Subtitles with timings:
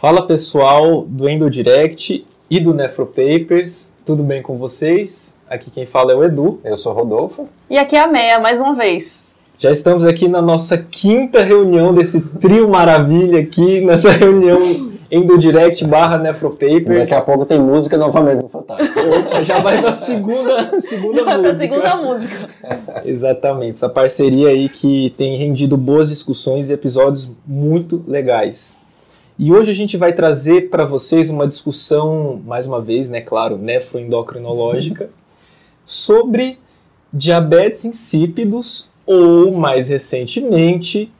[0.00, 5.36] Fala pessoal do Endo Direct e do Nefro Papers, tudo bem com vocês?
[5.48, 6.60] Aqui quem fala é o Edu.
[6.64, 7.48] Eu sou Rodolfo.
[7.68, 9.36] E aqui é a Meia, mais uma vez.
[9.58, 14.56] Já estamos aqui na nossa quinta reunião desse trio maravilha aqui, nessa reunião
[15.10, 17.08] Endo Direct barra Nefro Papers.
[17.08, 18.94] Daqui a pouco tem música novamente no Fantástico.
[19.44, 21.54] Já vai pra segunda, segunda música.
[21.56, 22.48] segunda música.
[23.04, 28.78] Exatamente, essa parceria aí que tem rendido boas discussões e episódios muito legais.
[29.38, 33.56] E hoje a gente vai trazer para vocês uma discussão, mais uma vez, né, claro,
[33.56, 35.10] nefroendocrinológica,
[35.86, 36.58] sobre
[37.12, 41.10] diabetes insípidos ou, mais recentemente,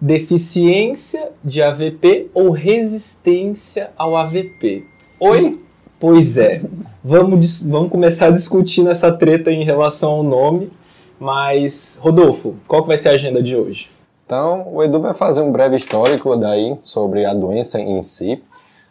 [0.00, 4.84] deficiência de AVP ou resistência ao AVP.
[5.20, 5.60] Oi?
[5.98, 6.62] Pois é.
[7.04, 10.70] Vamos, vamos começar a discutir essa treta em relação ao nome.
[11.18, 13.90] Mas, Rodolfo, qual que vai ser a agenda de hoje?
[14.24, 18.42] Então, o Edu vai fazer um breve histórico daí sobre a doença em si.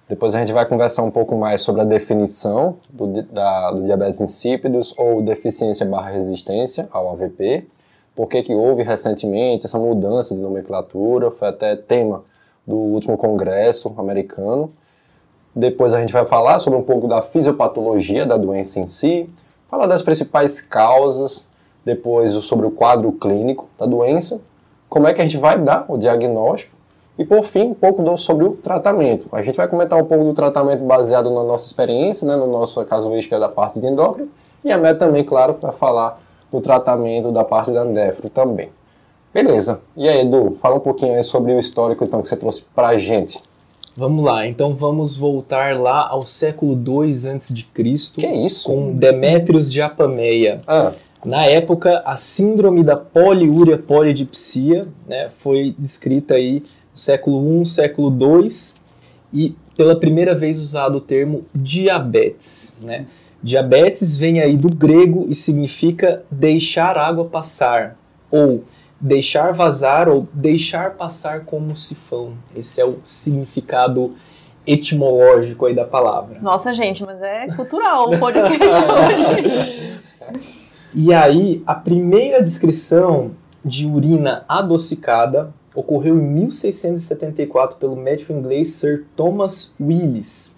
[0.08, 4.22] Depois a gente vai conversar um pouco mais sobre a definição do, da- do diabetes
[4.22, 7.66] insípidos ou deficiência barra resistência ao AVP.
[8.20, 12.26] Por que que houve recentemente essa mudança de nomenclatura, foi até tema
[12.68, 14.74] do último congresso americano.
[15.56, 19.30] Depois a gente vai falar sobre um pouco da fisiopatologia da doença em si,
[19.70, 21.48] falar das principais causas,
[21.86, 24.42] depois sobre o quadro clínico da doença,
[24.90, 26.76] como é que a gente vai dar o diagnóstico
[27.18, 29.30] e, por fim, um pouco sobre o tratamento.
[29.32, 32.84] A gente vai comentar um pouco do tratamento baseado na nossa experiência, né, no nosso
[32.84, 34.28] casuística da parte de endócrino,
[34.62, 36.22] e a Meta também, claro, para falar
[36.52, 38.70] do tratamento da parte da nefro também.
[39.34, 39.82] Beleza.
[39.96, 42.98] E aí, Edu, fala um pouquinho aí sobre o histórico então, que você trouxe pra
[42.98, 43.40] gente.
[43.96, 47.54] Vamos lá, então vamos voltar lá ao século II a.C.
[48.16, 48.68] Que é isso?
[48.68, 50.62] com Demétrios de Apameia.
[50.66, 50.94] Ah,
[51.26, 58.10] Na época, a síndrome da poliúria polidipsia né, foi descrita aí no século I, século
[58.10, 58.48] II
[59.34, 62.76] e pela primeira vez usado o termo diabetes.
[62.82, 63.06] Né?
[63.42, 67.96] Diabetes vem aí do grego e significa deixar água passar
[68.30, 68.64] ou
[69.00, 72.34] deixar vazar ou deixar passar como sifão.
[72.56, 74.16] Esse é o significado
[74.68, 76.40] etimológico aí da palavra.
[76.42, 80.00] Nossa, gente, mas é cultural o podcast hoje.
[80.94, 83.32] E aí, a primeira descrição
[83.64, 90.54] de urina adocicada ocorreu em 1674 pelo médico inglês Sir Thomas Willis.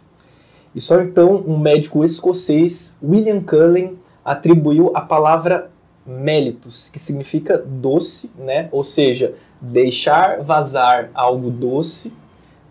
[0.74, 5.70] E só então um médico escocês, William Cullen, atribuiu a palavra
[6.06, 8.70] mellitus, que significa doce, né?
[8.72, 12.14] Ou seja, deixar vazar algo doce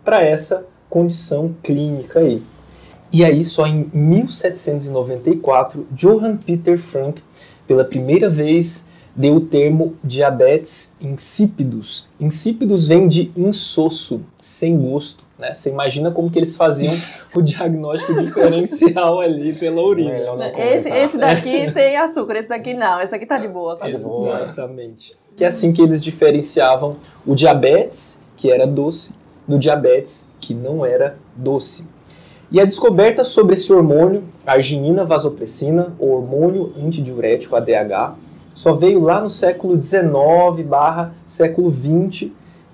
[0.03, 2.43] para essa condição clínica aí.
[3.13, 7.21] E aí, só em 1794, Johann Peter Frank,
[7.67, 12.07] pela primeira vez, deu o termo diabetes insípidos.
[12.19, 15.25] Insípidos vem de insosso, sem gosto.
[15.41, 15.55] Né?
[15.55, 16.93] Você imagina como que eles faziam
[17.33, 20.51] o diagnóstico diferencial ali pela urina.
[20.55, 23.01] Esse, esse daqui tem açúcar, esse daqui não.
[23.01, 23.75] Esse aqui tá de boa.
[23.75, 24.39] Tá de boa.
[24.43, 25.17] Exatamente.
[25.35, 29.15] Que é assim que eles diferenciavam o diabetes, que era doce,
[29.47, 31.89] do diabetes, que não era doce.
[32.51, 38.13] E a descoberta sobre esse hormônio, arginina vasopressina, o hormônio antidiurético ADH,
[38.53, 42.29] só veio lá no século XIX barra século XX,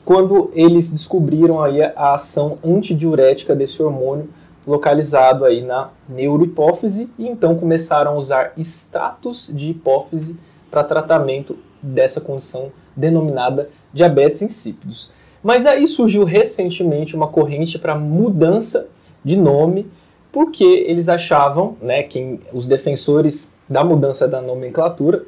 [0.08, 4.30] quando eles descobriram aí a ação antidiurética desse hormônio
[4.66, 10.38] localizado aí na neurohipófise e então começaram a usar extratos de hipófise
[10.72, 15.10] para tratamento dessa condição denominada diabetes insípidos.
[15.44, 18.88] Mas aí surgiu recentemente uma corrente para mudança
[19.26, 19.92] de nome,
[20.32, 25.26] porque eles achavam, né, que os defensores da mudança da nomenclatura,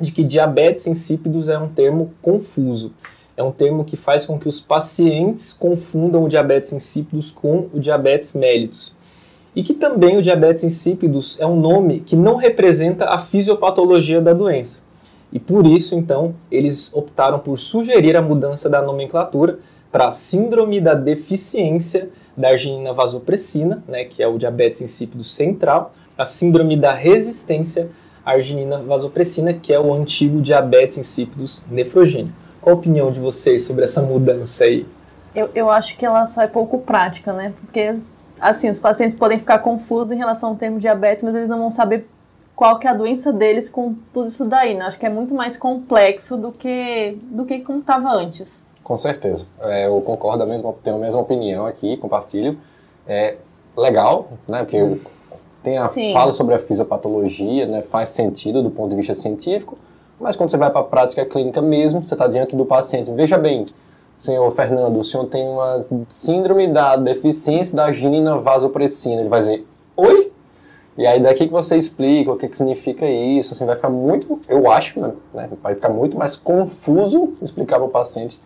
[0.00, 2.90] de que diabetes insípidos é um termo confuso.
[3.36, 7.80] É um termo que faz com que os pacientes confundam o diabetes insípidos com o
[7.80, 8.94] diabetes mellitus.
[9.56, 14.32] E que também o diabetes insípidos é um nome que não representa a fisiopatologia da
[14.32, 14.80] doença.
[15.32, 19.58] E por isso, então, eles optaram por sugerir a mudança da nomenclatura
[19.90, 26.24] para síndrome da deficiência da arginina vasopressina, né, que é o diabetes insípido central, a
[26.24, 27.90] síndrome da resistência
[28.24, 32.32] à arginina vasopressina, que é o antigo diabetes insípidos nefrogênio.
[32.64, 34.86] Qual a opinião de vocês sobre essa mudança aí?
[35.34, 37.52] Eu, eu acho que ela só é pouco prática, né?
[37.60, 37.94] Porque,
[38.40, 41.70] assim, os pacientes podem ficar confusos em relação ao termo diabetes, mas eles não vão
[41.70, 42.08] saber
[42.56, 44.86] qual que é a doença deles com tudo isso daí, né?
[44.86, 48.64] Acho que é muito mais complexo do que, do que como estava antes.
[48.82, 49.46] Com certeza.
[49.60, 52.58] É, eu concordo, a mesma, tenho a mesma opinião aqui, compartilho.
[53.06, 53.36] É
[53.76, 54.60] legal, né?
[54.60, 54.98] Porque eu
[55.62, 56.12] tem a Sim.
[56.12, 57.80] fala sobre a fisiopatologia, né?
[57.80, 59.78] Faz sentido do ponto de vista científico,
[60.20, 63.10] mas quando você vai para a prática clínica mesmo, você está diante do paciente.
[63.10, 63.66] Veja bem,
[64.16, 69.20] senhor Fernando, o senhor tem uma síndrome da deficiência da arginina vasopressina.
[69.20, 69.66] Ele vai dizer,
[69.96, 70.32] oi?
[70.96, 74.40] E aí daqui que você explica o que, que significa isso, assim, vai ficar muito,
[74.48, 78.38] eu acho, né, vai ficar muito mais confuso explicar para o paciente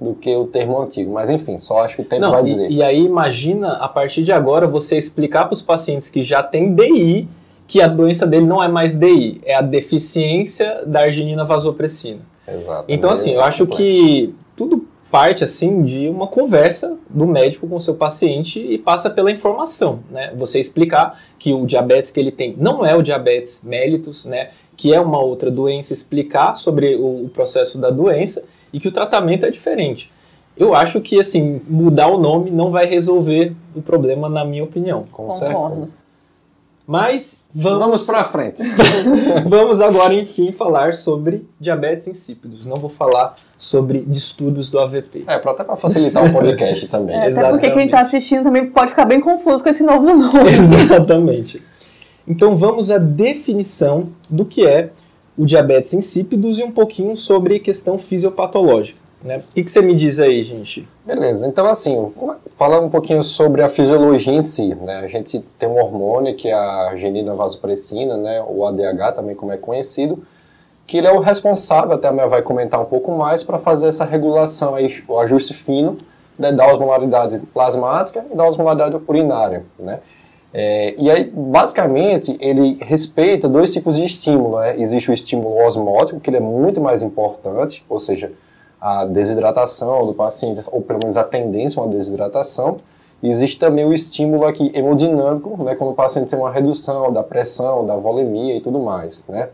[0.00, 1.12] do que o termo antigo.
[1.12, 2.70] Mas enfim, só acho que o tempo Não, vai e, dizer.
[2.70, 6.74] e aí imagina, a partir de agora, você explicar para os pacientes que já têm
[6.74, 7.28] DI
[7.70, 12.18] que a doença dele não é mais DI, é a deficiência da arginina vasopressina.
[12.52, 12.84] Exato.
[12.88, 17.80] Então, assim, eu acho que tudo parte, assim, de uma conversa do médico com o
[17.80, 20.32] seu paciente e passa pela informação, né?
[20.36, 24.50] Você explicar que o diabetes que ele tem não é o diabetes mellitus, né?
[24.76, 28.92] Que é uma outra doença, explicar sobre o, o processo da doença e que o
[28.92, 30.10] tratamento é diferente.
[30.56, 35.04] Eu acho que, assim, mudar o nome não vai resolver o problema, na minha opinião.
[35.12, 35.38] Com Concordo.
[35.38, 35.99] certeza.
[36.90, 38.64] Mas vamos, Vamos para frente.
[39.48, 42.66] vamos agora, enfim, falar sobre diabetes insípidos.
[42.66, 45.22] Não vou falar sobre distúrbios do AVP.
[45.28, 47.14] É, pra, até para facilitar o podcast também.
[47.14, 47.60] É, até Exatamente.
[47.60, 50.50] porque quem está assistindo também pode ficar bem confuso com esse novo nome.
[50.50, 51.62] Exatamente.
[52.26, 54.90] Então vamos à definição do que é
[55.38, 58.99] o diabetes insípidos e um pouquinho sobre questão fisiopatológica.
[59.22, 59.38] Né?
[59.38, 60.88] O que, que você me diz aí, gente?
[61.04, 62.10] Beleza, então assim,
[62.56, 65.00] falar um pouquinho sobre a fisiologia em si, né?
[65.00, 68.42] A gente tem um hormônio que é a arginina vasopressina, né?
[68.48, 70.22] O ADH também como é conhecido,
[70.86, 73.88] que ele é o responsável, até a minha vai comentar um pouco mais, para fazer
[73.88, 75.98] essa regulação aí, o ajuste fino
[76.38, 80.00] né, da osmolaridade plasmática e da osmolaridade urinária, né?
[80.52, 84.58] É, e aí, basicamente, ele respeita dois tipos de estímulo.
[84.58, 84.80] Né?
[84.80, 88.32] Existe o estímulo osmótico, que ele é muito mais importante, ou seja,
[88.80, 92.78] a desidratação do paciente, ou pelo menos a tendência a uma desidratação.
[93.22, 97.22] E existe também o estímulo aqui hemodinâmico, né, quando o paciente tem uma redução da
[97.22, 99.24] pressão, da volemia e tudo mais.
[99.28, 99.50] Né?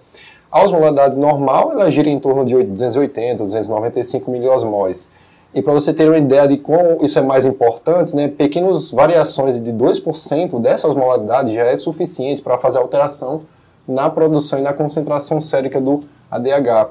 [0.50, 5.10] A osmolaridade normal, ela gira em torno de 280, 295 miliosmóis.
[5.52, 9.60] E para você ter uma ideia de como isso é mais importante, né, pequenas variações
[9.60, 13.42] de 2% dessa osmolaridade já é suficiente para fazer alteração
[13.88, 16.90] na produção e na concentração sérica do ADH.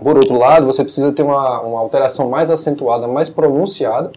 [0.00, 4.10] Por outro lado, você precisa ter uma, uma alteração mais acentuada, mais pronunciada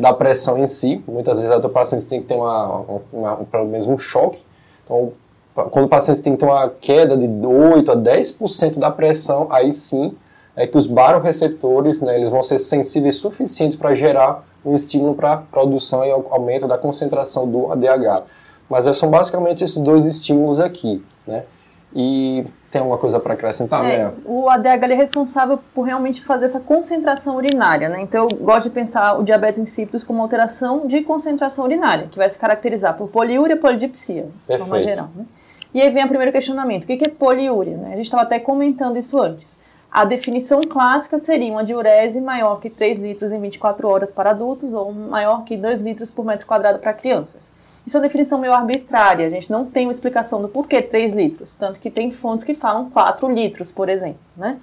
[0.00, 1.02] da pressão em si.
[1.06, 4.42] Muitas vezes o paciente tem que ter uma, uma, pelo menos um choque.
[4.84, 5.12] Então,
[5.54, 9.72] quando o paciente tem que ter uma queda de 8 a 10% da pressão, aí
[9.72, 10.14] sim
[10.56, 15.36] é que os baroreceptores, né, eles vão ser sensíveis suficientes para gerar um estímulo para
[15.36, 18.24] produção e aumento da concentração do ADH.
[18.68, 21.44] Mas são basicamente esses dois estímulos aqui, né?
[21.94, 24.14] E tem alguma coisa para acrescentar, É, Mel?
[24.26, 28.02] o ADH é responsável por realmente fazer essa concentração urinária, né?
[28.02, 32.28] Então eu gosto de pensar o diabetes insípidos como alteração de concentração urinária, que vai
[32.28, 35.08] se caracterizar por poliúria e polidipsia, de forma geral.
[35.16, 35.24] Né?
[35.72, 37.76] E aí vem o primeiro questionamento: o que que é poliúria?
[37.76, 37.92] Né?
[37.92, 39.58] A gente estava até comentando isso antes.
[39.90, 44.74] A definição clássica seria uma diurese maior que 3 litros em 24 horas para adultos
[44.74, 47.48] ou maior que 2 litros por metro quadrado para crianças.
[47.88, 51.14] Isso é uma definição meio arbitrária, a gente não tem uma explicação do porquê 3
[51.14, 54.58] litros, tanto que tem fontes que falam 4 litros, por exemplo, né?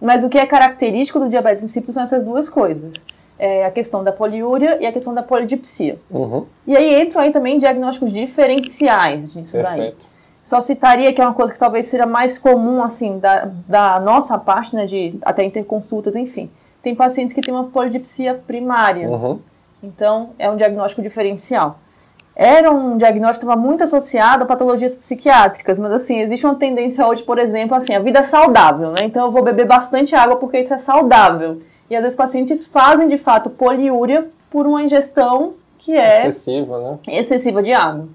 [0.00, 2.94] Mas o que é característico do diabetes insípido são essas duas coisas.
[3.36, 5.98] É a questão da poliúria e a questão da polidipsia.
[6.08, 9.64] Uhum, E aí entram aí também diagnósticos diferenciais disso daí.
[9.64, 10.06] perfeito.
[10.44, 14.38] Só citaria que é uma coisa que talvez seja mais comum, assim, da, da nossa
[14.38, 16.48] parte, né, de até interconsultas, enfim.
[16.80, 19.08] Tem pacientes que têm uma polidipsia primária.
[19.08, 19.40] Uhum.
[19.82, 21.80] Então, é um diagnóstico diferencial.
[22.40, 27.04] Era um diagnóstico que estava muito associado a patologias psiquiátricas, mas assim, existe uma tendência
[27.04, 29.02] hoje, por exemplo, assim, a vida é saudável, né?
[29.02, 31.60] Então eu vou beber bastante água porque isso é saudável.
[31.90, 36.98] E às vezes pacientes fazem de fato poliúria por uma ingestão que é Excessiva, né?
[37.08, 38.06] excessiva de água.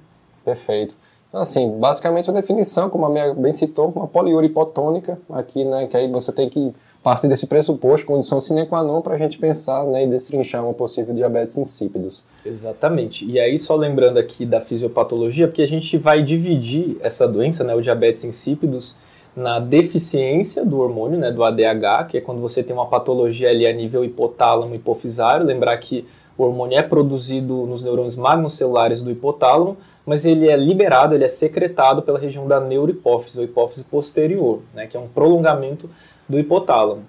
[0.46, 0.96] Perfeito.
[1.28, 5.88] Então, assim, basicamente a definição, como a minha bem citou, uma poliúria hipotônica aqui, né?
[5.88, 9.38] Que aí você tem que partir desse pressuposto, condição sine qua non, para a gente
[9.38, 12.24] pensar né, e destrinchar uma possível diabetes insípidos.
[12.46, 13.30] Exatamente.
[13.30, 17.76] E aí, só lembrando aqui da fisiopatologia, porque a gente vai dividir essa doença, né,
[17.76, 18.96] o diabetes insípidos,
[19.36, 23.68] na deficiência do hormônio, né, do ADH, que é quando você tem uma patologia ali
[23.68, 25.46] a nível hipotálamo hipofisário.
[25.46, 26.06] Lembrar que
[26.38, 31.28] O hormônio é produzido nos neurônios magnocelulares do hipotálamo, mas ele é liberado, ele é
[31.28, 35.90] secretado pela região da neurohipófise, ou hipófise posterior, né, que é um prolongamento
[36.28, 37.04] do hipotálamo.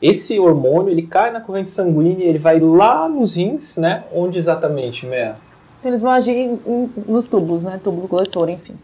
[0.00, 4.04] Esse hormônio, ele cai na corrente sanguínea, ele vai lá nos rins, né?
[4.14, 5.36] Onde exatamente, Mea?
[5.82, 7.80] Eles vão agir em, em, nos túbulos, né?
[7.82, 8.74] Túbulo coletor, enfim.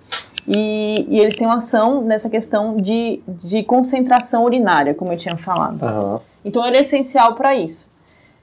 [0.47, 5.37] E, e, eles têm uma ação nessa questão de, de concentração urinária, como eu tinha
[5.37, 5.83] falado.
[5.83, 6.21] Aham.
[6.45, 7.91] Então ele é essencial para isso.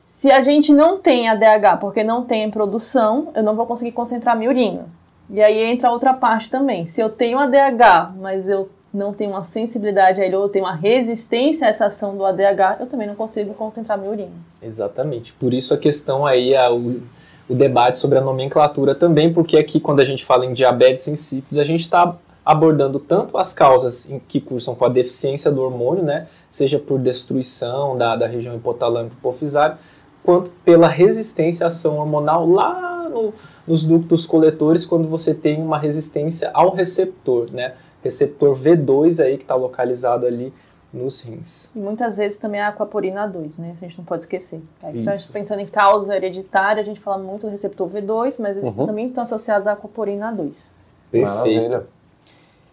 [0.07, 4.37] Se a gente não tem ADH porque não tem produção, eu não vou conseguir concentrar
[4.37, 4.87] minha urina.
[5.29, 6.85] E aí entra outra parte também.
[6.85, 10.75] Se eu tenho ADH, mas eu não tenho uma sensibilidade a ele ou tenho uma
[10.75, 14.31] resistência a essa ação do ADH, eu também não consigo concentrar minha urina.
[14.61, 15.33] Exatamente.
[15.33, 17.01] Por isso a questão aí, a, o,
[17.47, 21.57] o debate sobre a nomenclatura também, porque aqui quando a gente fala em diabetes insípidos,
[21.57, 26.03] a gente está abordando tanto as causas em que cursam com a deficiência do hormônio,
[26.03, 29.77] né, seja por destruição da, da região hipotalâmica hipofisária,
[30.23, 33.33] quanto pela resistência à ação hormonal lá no,
[33.67, 39.43] nos ductos coletores, quando você tem uma resistência ao receptor, né, receptor V2 aí que
[39.43, 40.53] está localizado ali
[40.91, 41.71] nos rins.
[41.75, 43.75] E muitas vezes também a aquaporina 2, né?
[43.79, 44.59] A gente não pode esquecer.
[44.81, 45.31] Aí, então, a gente Isso.
[45.33, 48.87] pensando em causa hereditária, a gente fala muito do receptor V2, mas eles Uhum.
[48.87, 50.73] também estão associados à aquaporina 2.
[51.11, 51.35] Perfeito.
[51.35, 51.83] Maravilha.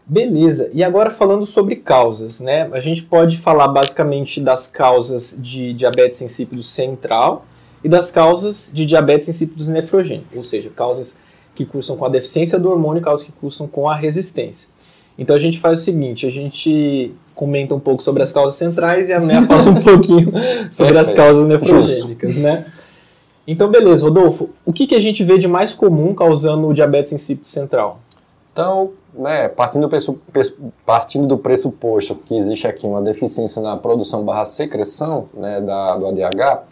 [0.09, 0.71] Beleza.
[0.73, 2.69] E agora falando sobre causas, né?
[2.73, 7.45] A gente pode falar basicamente das causas de diabetes insípidos central
[7.83, 11.19] e das causas de diabetes insípidos nefrogênico, ou seja, causas
[11.57, 14.69] que cursam com a deficiência do hormônio e causas que cursam com a resistência.
[15.19, 19.09] Então a gente faz o seguinte, a gente comenta um pouco sobre as causas centrais
[19.09, 20.33] e a Mea fala um pouquinho
[20.71, 22.67] sobre as causas nefrogênicas, né?
[23.49, 27.13] Então, beleza, Rodolfo, o que, que a gente vê de mais comum causando o diabetes
[27.13, 28.01] insípido central?
[28.53, 29.89] Então, né, partindo, do
[30.33, 30.53] pres-
[30.85, 36.07] partindo do pressuposto que existe aqui uma deficiência na produção barra secreção né, da, do
[36.07, 36.63] ADH,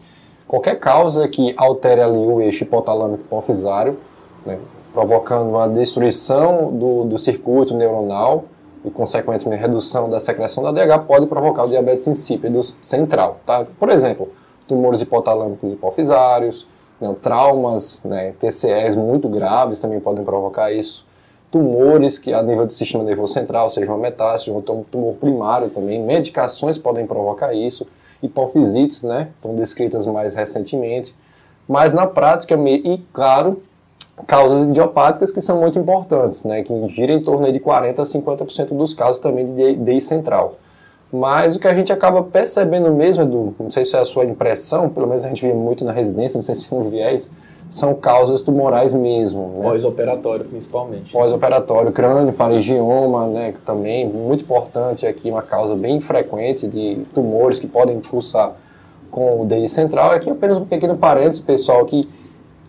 [0.49, 3.97] qualquer causa que altere ali o eixo hipotalâmico hipofisário,
[4.45, 4.59] né,
[4.95, 8.45] provocando uma destruição do, do circuito neuronal
[8.85, 13.41] e, consequentemente, redução da secreção do ADH, pode provocar o diabetes insípidos central.
[13.45, 13.67] Tá?
[13.79, 14.31] Por exemplo,
[14.69, 16.67] tumores hipotalâmicos hipofisários,
[17.01, 21.05] né, traumas, né, TCEs muito graves também podem provocar isso
[21.55, 25.15] tumores que a nível do sistema nervoso central, seja uma metástase, ou então um tumor
[25.15, 27.87] primário também, medicações podem provocar isso,
[28.21, 31.15] hipofisites, né, estão descritas mais recentemente,
[31.69, 33.63] mas na prática, e claro,
[34.27, 38.77] causas idiopáticas que são muito importantes, né, que giram em torno de 40 a 50%
[38.77, 40.57] dos casos também de DI central.
[41.13, 44.25] Mas o que a gente acaba percebendo mesmo, Edu, não sei se é a sua
[44.25, 47.33] impressão, pelo menos a gente vê muito na residência, não sei se é um viés,
[47.69, 49.49] são causas tumorais mesmo.
[49.57, 49.63] Né?
[49.63, 51.13] Pós-operatório, principalmente.
[51.13, 57.59] pós-operatório, crânio, faringioma, né, que também muito importante aqui, uma causa bem frequente de tumores
[57.59, 58.53] que podem cursar
[59.11, 60.11] com o DI central.
[60.11, 62.09] Aqui apenas um pequeno parênteses, pessoal, que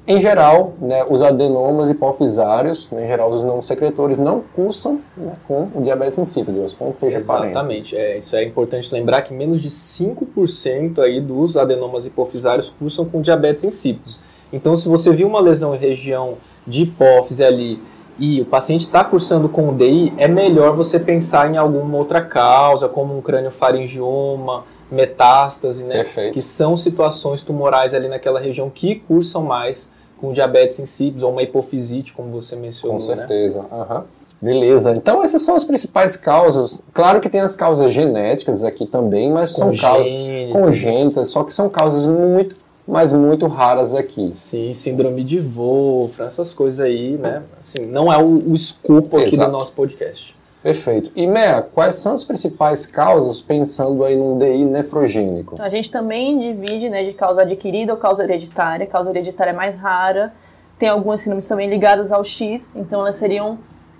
[0.07, 5.33] em geral, né, os adenomas hipofisários, né, em geral os não secretores, não cursam né,
[5.47, 7.55] com o diabetes insípido, com fecha parênteses.
[7.55, 13.05] Exatamente, é, isso é importante lembrar que menos de 5% aí dos adenomas hipofisários cursam
[13.05, 14.19] com diabetes insípidos.
[14.53, 16.35] Então, se você viu uma lesão em região
[16.67, 17.81] de hipófise ali
[18.19, 22.21] e o paciente está cursando com o DI, é melhor você pensar em alguma outra
[22.21, 25.95] causa, como um crânio faringioma, metástase, né?
[25.95, 26.33] Perfeito.
[26.33, 31.41] Que são situações tumorais ali naquela região que cursam mais com diabetes insípidos ou uma
[31.43, 33.17] hipofisite, como você mencionou, Com né?
[33.17, 33.65] certeza.
[33.71, 34.03] aham.
[34.41, 34.91] Beleza.
[34.95, 36.83] Então essas são as principais causas.
[36.93, 40.53] Claro que tem as causas genéticas aqui também, mas são causas Congênitas.
[40.61, 42.55] congênitas, só que são causas muito,
[42.87, 44.31] mas muito raras aqui.
[44.35, 47.43] Sim, síndrome de Wolfram, essas coisas aí, né?
[47.59, 49.49] Assim, não é o, o escopo aqui Exato.
[49.51, 50.35] do nosso podcast.
[50.65, 51.11] Perfeito.
[51.15, 55.53] E Mea, quais são as principais causas pensando aí num DI nefrogênico?
[55.53, 58.87] Então, a gente também divide né, de causa adquirida ou causa hereditária.
[58.87, 60.33] Causa hereditária é mais rara.
[60.79, 63.59] Tem algumas síndromes também ligadas ao X, então elas seriam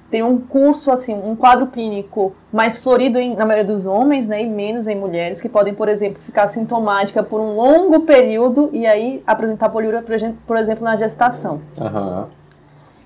[0.10, 4.42] teriam um curso assim, um quadro clínico mais florido em- na maioria dos homens, né,
[4.42, 8.88] e menos em mulheres que podem, por exemplo, ficar sintomática por um longo período e
[8.88, 10.02] aí apresentar poliúria,
[10.48, 11.62] por exemplo, na gestação.
[11.80, 12.28] Aham.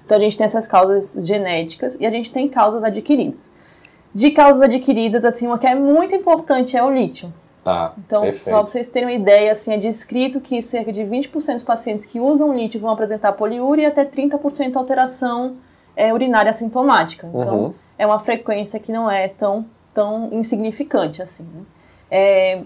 [0.09, 3.51] Então a gente tem essas causas genéticas e a gente tem causas adquiridas.
[4.11, 7.31] De causas adquiridas, assim, uma que é muito importante é o lítio.
[7.63, 7.93] Tá.
[7.95, 8.43] Então, Perfeito.
[8.45, 12.07] só para vocês terem uma ideia, assim, é descrito que cerca de 20% dos pacientes
[12.07, 15.57] que usam lítio vão apresentar poliúria e até 30% alteração
[15.95, 17.27] é, urinária assintomática.
[17.31, 17.73] Então, Uhum.
[17.95, 19.63] é uma frequência que não é tão,
[19.93, 21.43] tão insignificante assim.
[21.43, 21.61] né?
[22.09, 22.61] É,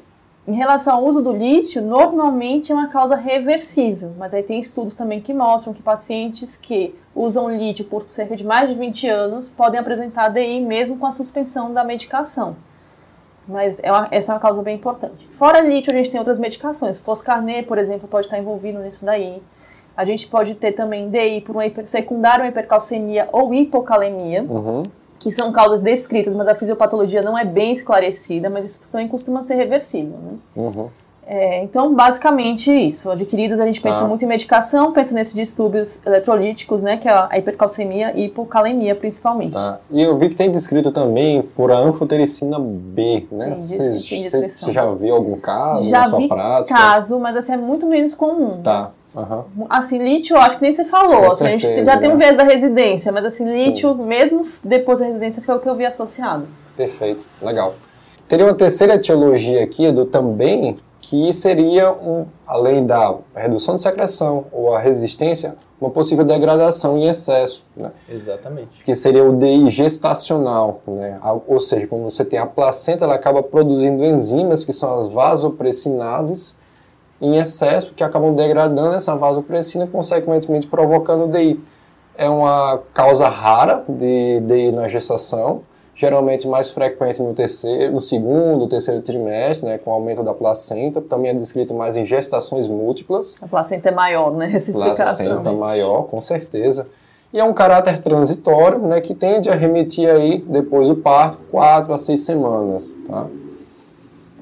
[0.45, 4.93] em relação ao uso do lítio, normalmente é uma causa reversível, mas aí tem estudos
[4.93, 9.49] também que mostram que pacientes que usam lítio por cerca de mais de 20 anos
[9.49, 12.57] podem apresentar DI mesmo com a suspensão da medicação.
[13.47, 15.27] Mas é uma, essa é uma causa bem importante.
[15.27, 16.99] Fora lítio, a gente tem outras medicações.
[16.99, 19.41] Foscarnet, por exemplo, pode estar envolvido nisso daí.
[19.95, 24.83] A gente pode ter também DI por uma hiper, secundária, uma hipercalcemia ou hipocalemia, Uhum.
[25.23, 29.41] Que são causas descritas, mas a fisiopatologia não é bem esclarecida, mas isso também costuma
[29.41, 30.17] ser reversível.
[30.21, 30.33] Né?
[30.57, 30.89] Uhum.
[31.25, 33.09] É, então, basicamente isso.
[33.09, 34.05] Adquiridos, a gente pensa Tá.
[34.07, 39.53] muito em medicação, pensa nesses distúrbios eletrolíticos, né, que é a hipercalcemia e hipocalemia, principalmente.
[39.53, 39.79] Tá.
[39.89, 43.53] E eu vi que tem descrito também por a anfotericina B, né?
[43.55, 46.77] Você já viu algum caso Já na sua vi prática?
[46.77, 48.61] caso, mas assim, é muito menos comum.
[48.61, 48.91] Tá.
[49.15, 49.45] Aham.
[49.69, 51.21] Assim, lítio, acho que nem você falou.
[51.21, 52.19] Com assim, a gente certeza, já tem um né?
[52.19, 55.85] viés da residência, mas assim, lítio, mesmo depois da residência, foi o que eu vi
[55.85, 56.47] associado.
[56.75, 57.75] Perfeito, legal.
[58.27, 64.45] Teria uma terceira etiologia aqui, Edu, também, que seria, um, além da redução de secreção
[64.51, 67.91] ou a resistência, uma possível degradação em excesso, né?
[68.09, 68.83] Exatamente.
[68.85, 71.19] que seria o DI gestacional, né?
[71.45, 76.57] Ou seja, quando você tem a placenta, ela acaba produzindo enzimas, que são as vasopressinases,
[77.23, 81.57] em excesso, que acabam degradando essa vasopressina, consequentemente provocando DI.
[82.17, 85.61] É uma causa rara de DI na gestação,
[85.95, 90.99] geralmente mais frequente no terceiro, no segundo, terceiro trimestre, né, com aumento da placenta.
[90.99, 94.51] Também é descrito mais em gestações múltiplas A placenta é maior, né?
[94.53, 95.05] Essa explicação.
[95.05, 96.87] placenta maior, com certeza.
[97.31, 101.93] E é um caráter transitório, né, que tende a remitir aí, depois do parto, quatro
[101.93, 103.27] a seis semanas, tá?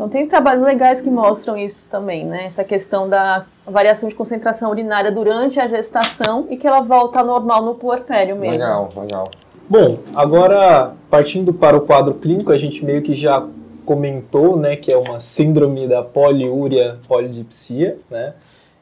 [0.01, 2.45] Então tem trabalhos legais que mostram isso também, né?
[2.45, 7.25] Essa questão da variação de concentração urinária durante a gestação e que ela volta ao
[7.25, 8.57] normal no puerpério mesmo.
[8.57, 9.31] Legal, legal.
[9.69, 13.45] Bom, agora partindo para o quadro clínico, a gente meio que já
[13.85, 18.33] comentou, né, que é uma síndrome da poliúria polidipsia, né?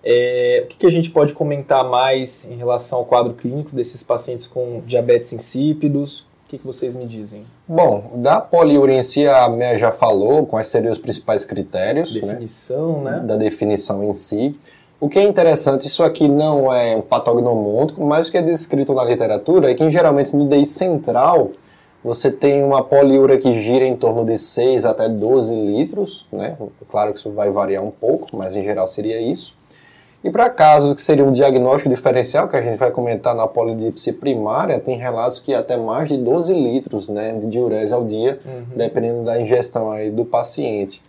[0.02, 4.02] É, o que, que a gente pode comentar mais em relação ao quadro clínico desses
[4.02, 6.29] pacientes com diabetes insípidos?
[6.50, 7.46] O que, que vocês me dizem?
[7.68, 8.44] Bom, da
[9.04, 12.22] si, a Mea já falou quais seriam os principais critérios, né?
[12.22, 13.20] Definição, né?
[13.24, 14.60] da definição em si.
[15.00, 18.96] O que é interessante, isso aqui não é um patognomônico, mas o que é descrito
[18.96, 21.52] na literatura é que geralmente no DI central
[22.04, 26.58] você tem uma poliúria que gira em torno de 6 até 12 litros, né?
[26.90, 29.56] Claro que isso vai variar um pouco, mas em geral seria isso.
[30.22, 34.14] E para casos que seria um diagnóstico diferencial, que a gente vai comentar na polidipsia
[34.14, 38.40] primária, tem relatos que até mais de 12 litros né, de diurese ao dia,
[38.76, 41.02] dependendo da ingestão aí do paciente.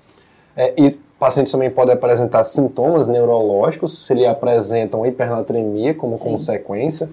[0.57, 7.11] É, e pacientes também podem apresentar sintomas neurológicos, se ele apresentam hipernatremia como consequência.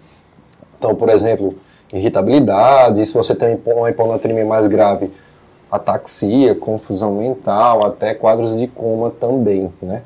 [0.77, 1.55] Então, por exemplo,
[1.91, 5.11] irritabilidade, se você tem uma hiponatremia mais grave,
[5.71, 10.03] ataxia, confusão mental, até quadros de coma também, né?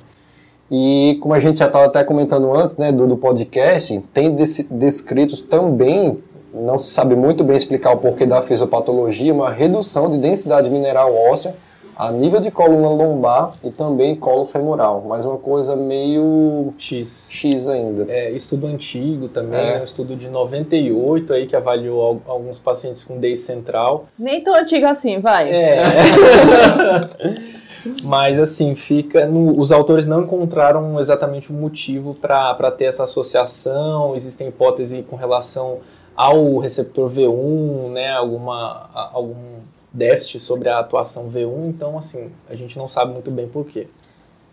[0.71, 4.63] E como a gente já estava até comentando antes, né, do, do podcast, tem desse-
[4.71, 10.17] descritos também, não se sabe muito bem explicar o porquê da fisiopatologia, uma redução de
[10.17, 11.53] densidade mineral óssea
[11.93, 17.29] a nível de coluna lombar e também colo femoral, mas uma coisa meio X.
[17.31, 18.05] X ainda.
[18.11, 19.79] É, estudo antigo também, É.
[19.81, 24.05] um estudo de 98 aí que avaliou al- alguns pacientes com DEI central.
[24.17, 25.51] Nem tão antigo assim, vai.
[25.51, 25.77] É.
[28.03, 29.25] Mas assim, fica.
[29.25, 34.15] no- os autores não encontraram exatamente o motivo para ter essa associação.
[34.15, 35.79] Existem hipóteses com relação
[36.15, 38.11] ao receptor V1, né?
[38.11, 39.59] Alguma, algum
[39.91, 41.69] déficit sobre a atuação V1.
[41.69, 43.87] Então, assim, a gente não sabe muito bem por quê.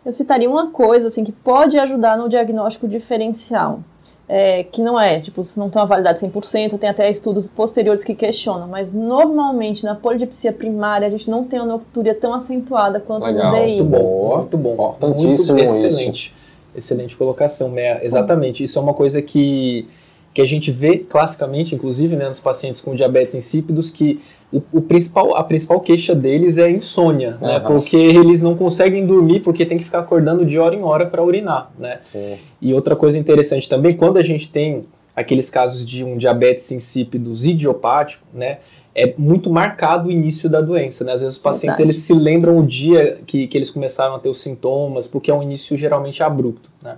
[0.05, 3.81] Eu citaria uma coisa assim que pode ajudar no diagnóstico diferencial.
[4.29, 8.15] É, que não é, tipo, não tem uma validade 100%, tem até estudos posteriores que
[8.15, 13.25] questionam, mas normalmente na polidipsia primária a gente não tem uma noctúria tão acentuada quanto
[13.25, 13.77] Legal, no DI.
[13.77, 14.73] Muito bom, muito bom.
[14.75, 15.87] Importantíssimo muito isso.
[15.87, 16.35] excelente.
[16.77, 18.01] Excelente colocação, Mea.
[18.03, 18.63] Exatamente.
[18.63, 19.89] Isso é uma coisa que,
[20.33, 24.21] que a gente vê classicamente, inclusive, né, nos pacientes com diabetes insípidos, que
[24.53, 27.57] o, o principal, a principal queixa deles é insônia, né?
[27.57, 27.67] Aham.
[27.67, 31.23] Porque eles não conseguem dormir porque tem que ficar acordando de hora em hora para
[31.23, 32.01] urinar, né?
[32.05, 32.37] Sim.
[32.61, 37.45] E outra coisa interessante também, quando a gente tem aqueles casos de um diabetes insípidos
[37.45, 38.59] idiopático, né,
[38.95, 41.13] é muito marcado o início da doença, né?
[41.13, 41.97] Às vezes os pacientes Verdade.
[41.97, 45.35] eles se lembram o dia que, que eles começaram a ter os sintomas, porque é
[45.35, 46.97] um início geralmente abrupto, né?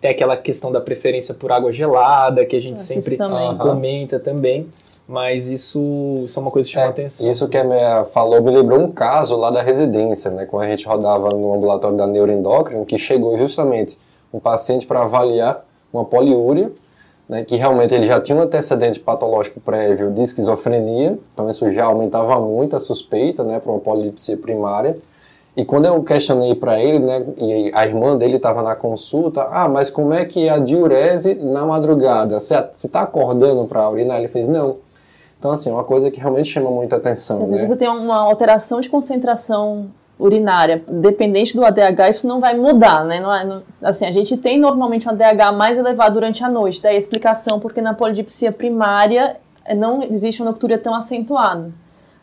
[0.00, 3.56] Tem aquela questão da preferência por água gelada, que a gente sempre também.
[3.58, 4.68] Comenta também,
[5.08, 7.28] mas isso, isso é uma coisa que chama É, atenção.
[7.30, 10.46] Isso que a Mea falou me lembrou um caso lá da residência, né?
[10.46, 13.98] Quando a gente rodava no ambulatório da neuroendócrino, que chegou justamente
[14.32, 16.70] um paciente para avaliar uma poliúria,
[17.28, 17.44] né?
[17.44, 22.38] Que realmente ele já tinha um antecedente patológico prévio de esquizofrenia, então isso já aumentava
[22.38, 23.58] muito a suspeita, né?
[23.58, 24.96] Para uma polipsia primária.
[25.58, 29.68] E quando eu questionei para ele, né, e a irmã dele estava na consulta, ah,
[29.68, 32.38] mas como é que é a diurese na madrugada?
[32.38, 34.20] Você está acordando para urinar?
[34.20, 34.76] Ele fez, não.
[35.36, 37.42] Então, assim, é uma coisa que realmente chama muita atenção.
[37.42, 37.74] Às vezes né?
[37.74, 43.18] você tem uma alteração de concentração urinária, dependente do ADH, isso não vai mudar, né?
[43.18, 46.80] Não é, não- assim, a gente tem normalmente um ADH mais elevado durante a noite,
[46.80, 49.36] daí a explicação porque na polidipsia primária
[49.76, 51.72] não existe uma noctúria tão acentuada.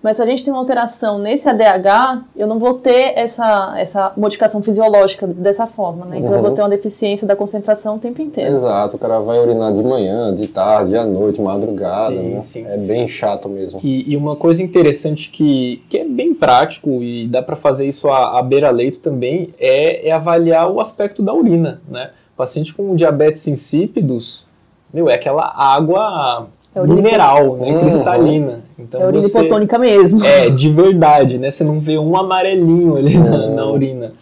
[0.06, 4.13] Mas se a gente tem uma alteração nesse ADH, eu não vou ter essa, essa
[4.15, 6.20] modificação fisiológica dessa forma, né?
[6.20, 6.56] Então eu vou Uhum.
[6.56, 8.52] ter uma deficiência da concentração o tempo inteiro.
[8.52, 12.39] Exato, o cara vai urinar de manhã, de tarde, à noite, madrugada, Sim, né?
[12.39, 12.63] sim.
[12.68, 13.80] É bem chato mesmo.
[13.84, 18.08] E, e uma coisa interessante que, que é bem prático e dá para fazer isso
[18.08, 22.12] à, à beira-leito também é, é avaliar o aspecto da urina, né?
[22.38, 24.46] Paciente com diabetes insípidos,
[24.94, 27.79] meu, é aquela água É mineral, né?
[27.79, 28.59] Cristalina.
[28.77, 30.23] Então é urina você, hipotônica mesmo.
[30.25, 31.49] É, de verdade, né?
[31.49, 34.13] Você não vê um amarelinho ali na, na urina.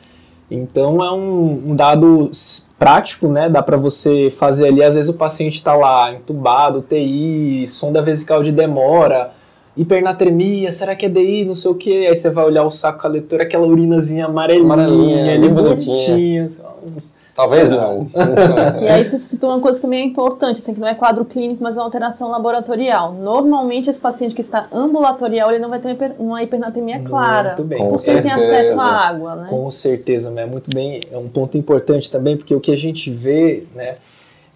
[0.51, 2.29] Então é um, um dado
[2.77, 3.49] prático, né?
[3.49, 8.43] Dá para você fazer ali, às vezes o paciente está lá entubado, TI, sonda vesical
[8.43, 9.31] de demora,
[9.75, 12.05] hipernatremia, será que é DI, não sei o que.
[12.05, 15.95] Aí você vai olhar o saco com a leitura, aquela urinazinha amarelinha, Amarelinha, ali bonitinha.
[15.95, 16.51] bonitinha.
[17.35, 18.05] Talvez não.
[18.81, 21.75] E aí você citou uma coisa também importante, assim, que não é quadro clínico, mas
[21.75, 23.11] é uma alteração laboratorial.
[23.13, 27.49] Normalmente esse paciente que está ambulatorial, ele não vai ter uma, hiper- uma hipernatremia clara.
[27.49, 27.79] Muito bem.
[27.79, 28.55] Com Porque ele tem certeza.
[28.59, 29.47] acesso à água, né?
[29.49, 32.77] Com certeza, mas é muito bem, é um ponto importante também, porque o que a
[32.77, 33.95] gente vê, né,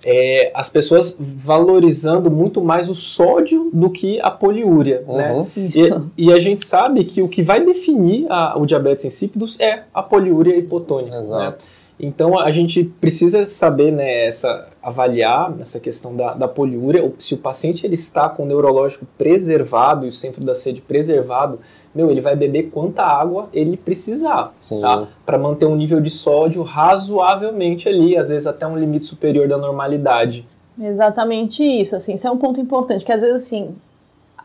[0.06, 5.32] é as pessoas valorizando muito mais o sódio do que a poliúria, né?
[5.34, 5.48] Uhum.
[5.58, 6.12] Isso.
[6.16, 9.82] E, e a gente sabe que o que vai definir a- o diabetes insípidos é
[9.92, 11.42] a poliúria hipotônica, Exato.
[11.42, 11.54] né?
[12.00, 17.34] Então a gente precisa saber, né, essa, avaliar essa questão da, da poliúria, ou se
[17.34, 21.60] o paciente ele está com o neurológico preservado e o centro da sede preservado,
[21.96, 24.80] meu, ele vai beber quanta água ele precisar, Sim.
[24.80, 25.08] tá?
[25.26, 29.58] Para manter um nível de sódio razoavelmente ali, às vezes até um limite superior da
[29.58, 30.46] normalidade.
[30.80, 33.74] Exatamente isso, assim, isso é um ponto importante, que às vezes assim,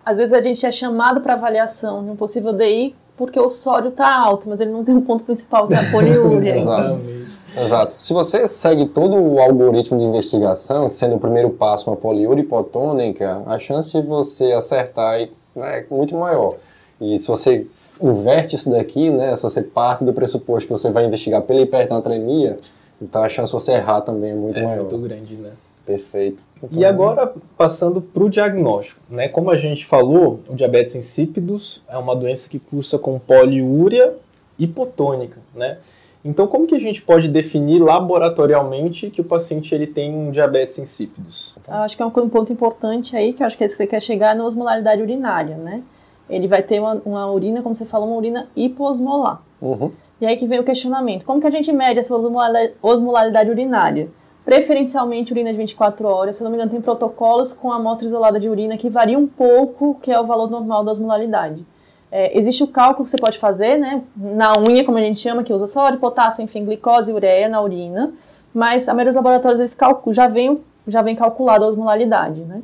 [0.03, 3.91] às vezes a gente é chamado para avaliação de um possível DI porque o sódio
[3.91, 6.57] está alto, mas ele não tem um ponto principal que é a poliúria.
[6.57, 7.22] Exato.
[7.57, 7.95] Exato.
[7.99, 13.43] Se você segue todo o algoritmo de investigação, sendo o primeiro passo uma poliúria hipotônica,
[13.47, 16.57] a chance de você acertar é né, muito maior.
[17.01, 17.67] E se você
[18.01, 22.59] inverte isso daqui, né, se você parte do pressuposto que você vai investigar pela hipernatremia,
[23.01, 24.83] então a chance de você errar também é muito É maior.
[24.83, 25.51] muito grande, né?
[25.85, 26.45] Perfeito.
[26.71, 29.01] E agora, passando para o diagnóstico.
[29.11, 29.27] Né?
[29.27, 34.15] Como a gente falou, o diabetes insípidos é uma doença que cursa com poliúria
[34.57, 35.41] hipotônica.
[35.53, 35.79] Né?
[36.25, 40.79] Então, como que a gente pode definir laboratorialmente que o paciente ele tem um diabetes
[40.79, 41.57] insípidos?
[41.67, 44.35] Eu acho que é um ponto importante aí, que eu acho que você quer chegar
[44.37, 45.83] na osmolaridade urinária, né?
[46.31, 49.43] Ele vai ter uma, uma urina, como você falou, uma urina hiposmolar.
[49.61, 49.91] Uhum.
[50.21, 51.25] E aí que vem o questionamento.
[51.25, 54.09] Como que a gente mede essa osmolaridade, osmolaridade urinária?
[54.45, 56.37] Preferencialmente urina de 24 horas.
[56.37, 59.27] Se eu não me engano, tem protocolos com amostra isolada de urina que varia um
[59.27, 61.67] pouco, que é o valor normal da osmolaridade.
[62.15, 64.03] É, existe o cálculo que você pode fazer, né?
[64.15, 67.61] Na unha, como a gente chama, que usa sódio, potássio, enfim, glicose e ureia na
[67.63, 68.13] urina.
[68.53, 72.61] Mas a maioria dos laboratórios eles calculam, já vem, já vem calculada a osmolaridade, né?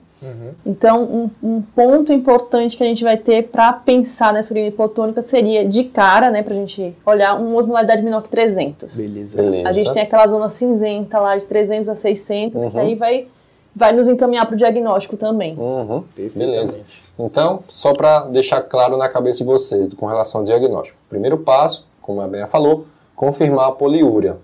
[0.66, 5.22] Então, um, um ponto importante que a gente vai ter para pensar nessa urina hipotônica
[5.22, 8.96] seria, de cara, né, para a gente olhar, uma osmolaridade menor que 300.
[8.96, 9.40] Beleza.
[9.40, 9.68] Beleza.
[9.68, 12.82] A gente tem aquela zona cinzenta lá de 300 a 600, que Uhum.
[12.82, 13.26] aí vai,
[13.74, 15.54] vai nos encaminhar para o diagnóstico também.
[15.56, 16.02] Uhum.
[16.34, 16.80] Beleza.
[17.18, 20.98] Então, só para deixar claro na cabeça de vocês com relação ao diagnóstico.
[21.08, 24.36] Primeiro passo, como a Benha falou, confirmar a poliúria,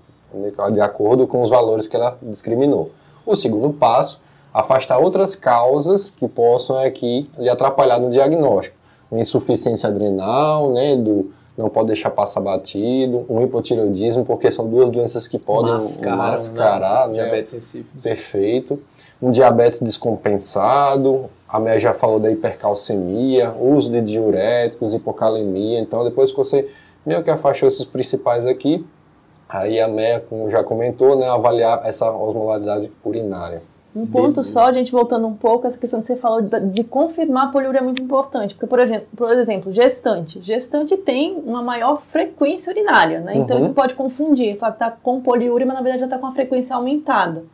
[0.72, 2.90] de acordo com os valores que ela discriminou.
[3.24, 4.20] O segundo passo,
[4.52, 8.76] afastar outras causas que possam aqui lhe atrapalhar no diagnóstico.
[9.10, 14.90] Uma insuficiência adrenal, né, do não pode deixar passar batido, um hipotireoidismo, porque são duas
[14.90, 17.16] doenças que podem Mascaram, mascarar, né?
[17.16, 18.02] né, Diabetes insípidos.
[18.02, 18.82] Perfeito.
[19.24, 25.80] Um diabetes descompensado, a Mé já falou da hipercalcemia, uso de diuréticos, hipocalemia.
[25.80, 26.68] Então, depois que você
[27.06, 28.84] meio que afastou esses principais aqui,
[29.48, 33.62] aí a Mé, como já comentou, né, avaliar essa osmolaridade urinária.
[33.96, 34.52] Um ponto Beleza.
[34.52, 37.50] só, a gente voltando um pouco, essa questão que você falou de, de confirmar a
[37.50, 38.54] poliúria é muito importante.
[38.54, 40.42] Porque, por exemplo, por exemplo, gestante.
[40.42, 43.36] Gestante tem uma maior frequência urinária, né?
[43.36, 43.62] Então Uhum.
[43.64, 44.58] isso pode confundir.
[44.58, 47.44] Falar que está com poliúria, mas na verdade já está com a frequência aumentada.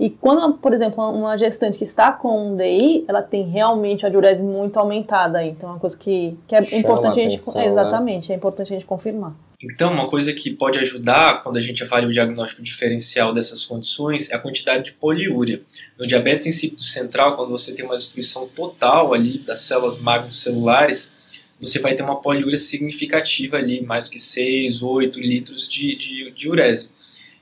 [0.00, 4.08] E quando, por exemplo, uma gestante que está com um DI, ela tem realmente a
[4.08, 5.50] diurese muito aumentada aí.
[5.50, 7.34] Então é uma coisa que, que é Chama importante a gente.
[7.34, 7.68] atenção, né?
[7.68, 9.36] exatamente, é importante a gente confirmar.
[9.62, 14.30] Então, uma coisa que pode ajudar quando a gente avalia o diagnóstico diferencial dessas condições
[14.30, 15.60] é a quantidade de poliúria.
[15.98, 21.12] No diabetes insípido central, quando você tem uma destruição total ali das células magnocelulares,
[21.60, 26.30] você vai ter uma poliúria significativa ali, mais do que 6, 8 litros de, de,
[26.30, 26.90] de urese.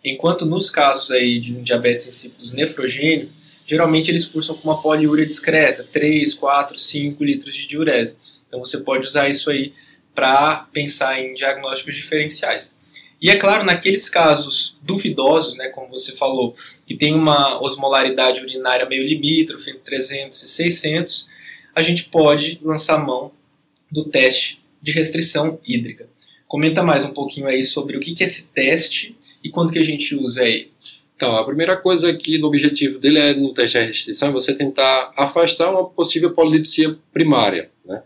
[0.04, 3.30] Enquanto nos casos aí de um diabetes insípidos nefrogênio,
[3.66, 8.16] geralmente eles cursam com uma poliúria discreta, 3, 4, 5 litros de diurese.
[8.46, 9.72] Então você pode usar isso aí
[10.14, 12.74] para pensar em diagnósticos diferenciais.
[13.20, 16.54] E é claro, naqueles casos duvidosos, né, como você falou,
[16.86, 21.28] que tem uma osmolaridade urinária meio limítrofe entre 300 e 600,
[21.74, 23.32] a gente pode lançar mão
[23.90, 26.08] do teste de restrição hídrica.
[26.48, 29.84] Comenta mais um pouquinho aí sobre o que é esse teste e quando que a
[29.84, 30.72] gente usa ele.
[31.14, 34.54] Então, a primeira coisa aqui do objetivo dele é, no teste de restrição, é você
[34.54, 37.70] tentar afastar uma possível polidipsia primária.
[37.84, 38.00] Né?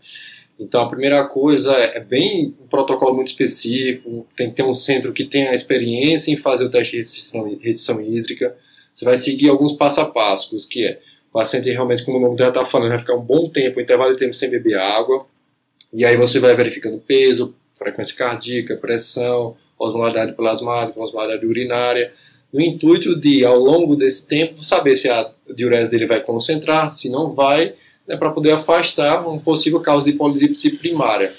[0.59, 4.73] Então, a primeira coisa é, é bem um protocolo muito específico, tem que ter um
[4.73, 8.57] centro que tenha experiência em fazer o teste de restrição, restrição hídrica.
[8.93, 12.37] Você vai seguir alguns passo a passo, que é o paciente realmente, como o nome
[12.37, 15.25] já está falando, vai ficar um bom tempo, um intervalo de tempo sem beber água,
[15.93, 22.13] e aí você vai verificando peso, frequência cardíaca, pressão, osmolaridade plasmática, osmolaridade urinária,
[22.51, 27.09] no intuito de, ao longo desse tempo, saber se a diurese dele vai concentrar, se
[27.09, 27.73] não vai,
[28.07, 31.33] né, para poder afastar um possível causa de polidipsia primária.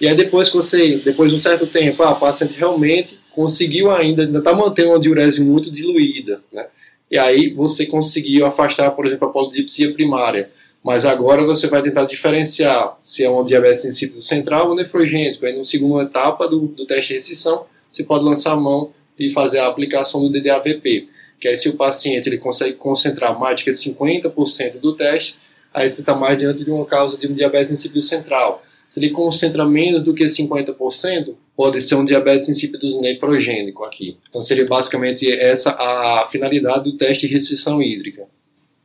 [0.00, 3.90] E aí depois que você, depois de um certo tempo, ah, o paciente realmente conseguiu
[3.90, 6.66] ainda, ainda está mantendo uma diurese muito diluída, né?
[7.10, 10.50] E aí você conseguiu afastar, por exemplo, a polidipsia primária.
[10.82, 15.44] Mas agora você vai tentar diferenciar se é uma diabetes insípido central ou nefrogênico.
[15.44, 19.28] Aí, na segunda etapa do, do teste de restrição, você pode lançar a mão e
[19.28, 21.08] fazer a aplicação do DDAVP.
[21.38, 25.36] Que aí, se o paciente ele consegue concentrar mais de 50% do teste,
[25.72, 28.62] aí você está mais diante de uma causa de um diabetes insípido central.
[28.88, 34.16] Se ele concentra menos do que 50%, pode ser um diabetes insípido nefrogênico aqui.
[34.28, 38.26] Então seria basicamente essa a finalidade do teste de restrição hídrica.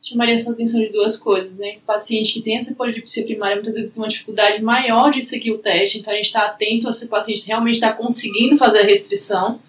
[0.07, 1.77] Chamaria essa atenção de duas coisas, né?
[1.77, 5.51] O paciente que tem essa polidipsia primária muitas vezes tem uma dificuldade maior de seguir
[5.51, 8.83] o teste, então a gente está atento se o paciente realmente está conseguindo fazer a
[8.83, 9.59] restrição,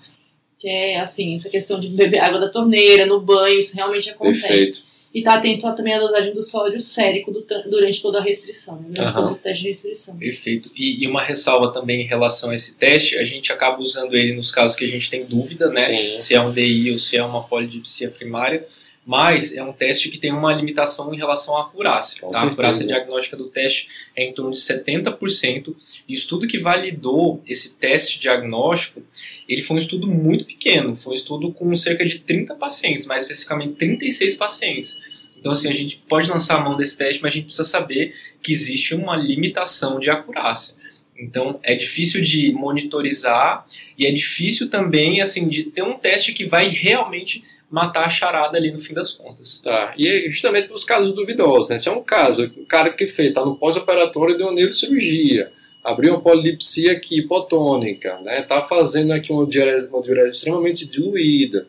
[0.59, 4.43] que é assim, essa questão de beber água da torneira, no banho, isso realmente acontece.
[4.47, 8.23] Perfeito e estar tá atento também à dosagem do sódio sérico do, durante toda a
[8.23, 8.89] restrição, né?
[8.91, 9.23] durante uhum.
[9.23, 10.19] todo o teste de restrição.
[10.19, 10.71] Perfeito.
[10.77, 14.35] E, e, uma ressalva também em relação a esse teste, a gente acaba usando ele
[14.35, 15.81] nos casos que a gente tem dúvida, né?
[15.81, 16.19] Sim.
[16.19, 18.67] Se é um DI ou se é uma polidipsia primária
[19.07, 22.21] mas é um teste que tem uma limitação em relação à acurácia.
[22.29, 22.41] Tá?
[22.41, 25.77] A acurácia diagnóstica do teste é em torno de 70%.
[26.09, 29.01] E o estudo que validou esse teste diagnóstico,
[29.49, 33.23] ele foi um estudo muito pequeno, foi um estudo com cerca de 30 pacientes, mais
[33.23, 34.99] especificamente 36 pacientes.
[35.39, 38.13] Então, assim, a gente pode lançar a mão desse teste, mas a gente precisa saber
[38.43, 40.75] que existe uma limitação de acurácia.
[41.17, 43.65] Então, é difícil de monitorizar
[43.97, 47.45] e é difícil também, assim, de ter um teste que vai realmente
[47.77, 49.59] matar a charada ali no fim das contas.
[49.59, 51.79] Tá, e é justamente para os casos duvidosos, né?
[51.79, 55.53] Se é um caso, um cara que fez, tá no pós-operatório de uma neurocirurgia,
[55.85, 58.41] abriu uma polipsia aqui hipotônica, né?
[58.41, 61.69] Tá fazendo aqui uma diurese, uma diurese extremamente diluída,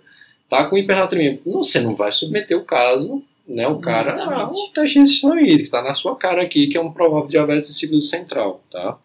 [0.49, 1.41] tá com hipernatremia.
[1.45, 3.67] Você não vai submeter o caso, né?
[3.67, 6.89] O cara a um teste de que tá na sua cara aqui, que é um
[6.93, 8.97] provável diabetes insípido central, tá?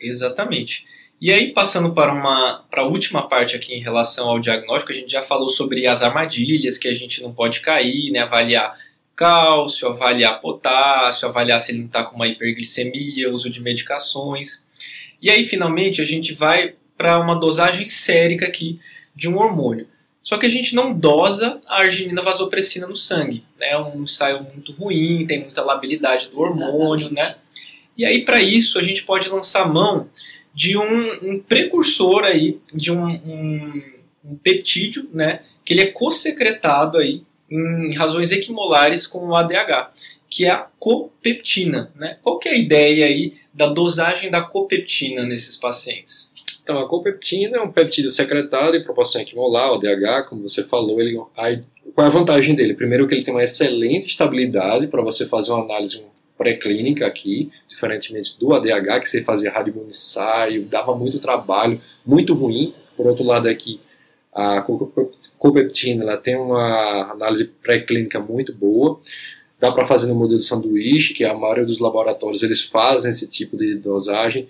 [0.00, 0.86] Exatamente.
[1.20, 4.94] E aí, passando para uma para a última parte aqui em relação ao diagnóstico, a
[4.94, 8.20] gente já falou sobre as armadilhas que a gente não pode cair, né?
[8.20, 8.78] Avaliar
[9.16, 14.64] cálcio, avaliar potássio, avaliar se ele não está com uma hiperglicemia, uso de medicações.
[15.20, 18.78] E aí, finalmente, a gente vai para uma dosagem sérica aqui
[19.14, 19.88] de um hormônio.
[20.22, 23.70] Só que a gente não dosa a arginina vasopressina no sangue, né?
[23.70, 27.34] É um ensaio muito ruim, tem muita labilidade do hormônio, Exatamente.
[27.34, 27.36] né?
[27.96, 30.08] E aí, para isso, a gente pode lançar mão
[30.58, 33.82] de um, um precursor aí, de um, um,
[34.24, 39.92] um, peptídeo, né, que ele é co-secretado aí em razões equimolares com o ADH,
[40.28, 41.92] que é a copeptina.
[41.94, 42.18] Né?
[42.24, 46.32] Qual que é a ideia aí da dosagem da copeptina nesses pacientes?
[46.60, 51.00] Então, a copeptina é um peptídeo secretado em proporção equimolar, o ADH, como você falou,
[51.00, 52.74] ele, qual é a vantagem dele?
[52.74, 56.02] Primeiro que ele tem uma excelente estabilidade para você fazer uma análise
[56.38, 62.72] pré-clínica aqui, diferentemente do ADH, que você fazia radioensaio, dava muito trabalho, muito ruim.
[62.96, 63.80] Por outro lado, aqui
[64.32, 64.64] a
[65.36, 69.00] copeptina ela tem uma análise pré-clínica muito boa.
[69.58, 73.56] Dá para fazer no modelo sanduíche, que a maioria dos laboratórios eles fazem esse tipo
[73.56, 74.48] de dosagem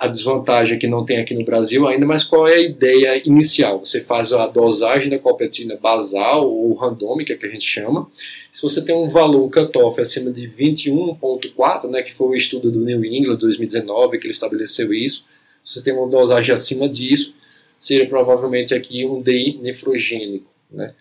[0.00, 3.84] a desvantagem que não tem aqui no Brasil ainda, mas qual é a ideia inicial?
[3.84, 8.08] Você faz a dosagem da copetina basal ou randômica, que a gente chama.
[8.52, 12.80] Se você tem um valor, cutoff acima de 21.4, né, que foi o estudo do
[12.80, 15.24] New England 2019 que ele estabeleceu isso,
[15.64, 17.34] se você tem uma dosagem acima disso,
[17.80, 20.94] seria provavelmente aqui um DI nefrogênico, né?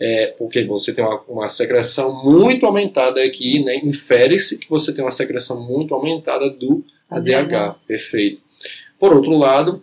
[0.00, 3.76] É, porque você tem uma, uma, secreção muito aumentada aqui, né?
[3.82, 8.40] Infere-se que você tem uma secreção muito aumentada do ADH, perfeito.
[8.98, 9.82] Por outro lado,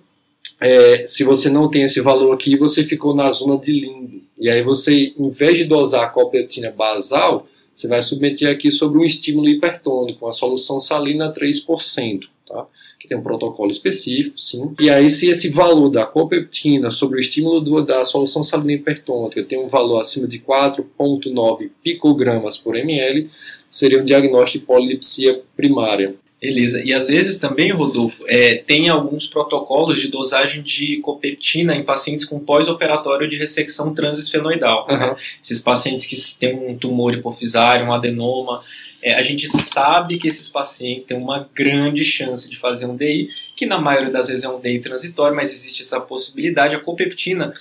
[0.59, 4.21] é, se você não tem esse valor aqui, você ficou na zona de limbo.
[4.38, 8.97] E aí você, em vez de dosar a copeptina basal, você vai submeter aqui sobre
[8.97, 12.65] um estímulo hipertônico, uma solução salina 3%, tá?
[12.99, 14.73] que tem um protocolo específico, sim.
[14.79, 19.43] E aí, se esse valor da copeptina sobre o estímulo do, da solução salina hipertônica
[19.43, 23.29] tem um valor acima de 4,9 picogramas por ml,
[23.69, 26.15] seria um diagnóstico de polilipsia primária.
[26.45, 26.84] Beleza.
[26.86, 32.23] E às vezes também, Rodolfo, é, tem alguns protocolos de dosagem de copeptina em pacientes
[32.23, 34.86] com pós-operatório de ressecção transesfenoidal.
[34.88, 34.95] Uhum.
[34.95, 35.15] Né?
[35.43, 38.62] Esses pacientes que têm um tumor hipofisário, um adenoma,
[39.01, 43.29] é, a gente sabe que esses pacientes têm uma grande chance de fazer um DI,
[43.55, 46.75] que na maioria das vezes é um DI transitório, mas existe essa possibilidade.
[46.75, 47.55] A copeptina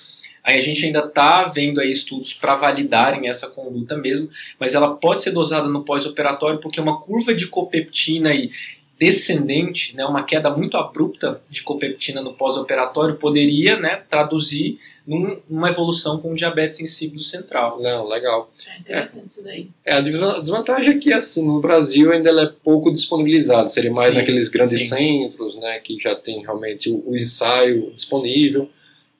[0.44, 4.28] Aí a gente ainda está vendo aí estudos para validarem essa conduta mesmo,
[4.60, 8.50] mas ela pode ser dosada no pós-operatório porque uma curva de copeptina e
[8.98, 15.68] descendente, né, uma queda muito abrupta de copeptina no pós-operatório poderia né, traduzir num, numa
[15.68, 17.80] evolução com diabetes insípido central.
[17.82, 18.50] Não, legal.
[18.66, 19.68] É interessante isso daí.
[19.84, 23.68] É, a desvantagem é que, assim, no Brasil ainda ela é pouco disponibilizada.
[23.68, 24.96] Seria mais Sim, naqueles grandes sim.
[24.96, 28.70] centros, né, que já tem realmente o, o ensaio disponível.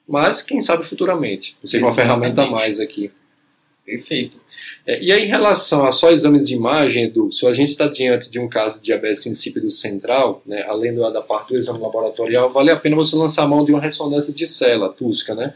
[0.07, 1.55] Mas, quem sabe futuramente.
[1.63, 2.21] Seja uma Exatamente.
[2.21, 3.11] ferramenta a mais aqui.
[3.85, 4.39] Perfeito.
[4.85, 7.87] É, e aí, em relação a só exames de imagem, Edu, se a gente está
[7.87, 11.79] diante de um caso de diabetes insípido central, né, além do, da parte do exame
[11.79, 15.53] laboratorial, vale a pena você lançar a mão de uma ressonância de célula tusca, né?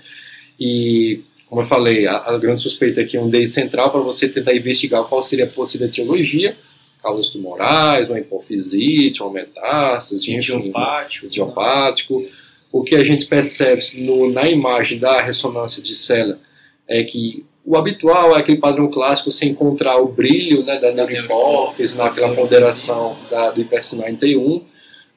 [0.59, 4.29] E, como eu falei, a, a grande suspeita aqui é um DI central para você
[4.29, 6.55] tentar investigar qual seria a possível etiologia,
[7.01, 10.67] causas tumorais, uma hipofisite, uma metástase, enfim, né?
[10.67, 11.25] Idiopático.
[11.25, 12.25] idiopático.
[12.71, 16.39] O que a gente percebe no, na imagem da ressonância de célula
[16.87, 21.95] é que o habitual é aquele padrão clássico você encontrar o brilho né, da neurohipófise,
[21.95, 24.63] naquela ponderação da, do hipersinal em T1,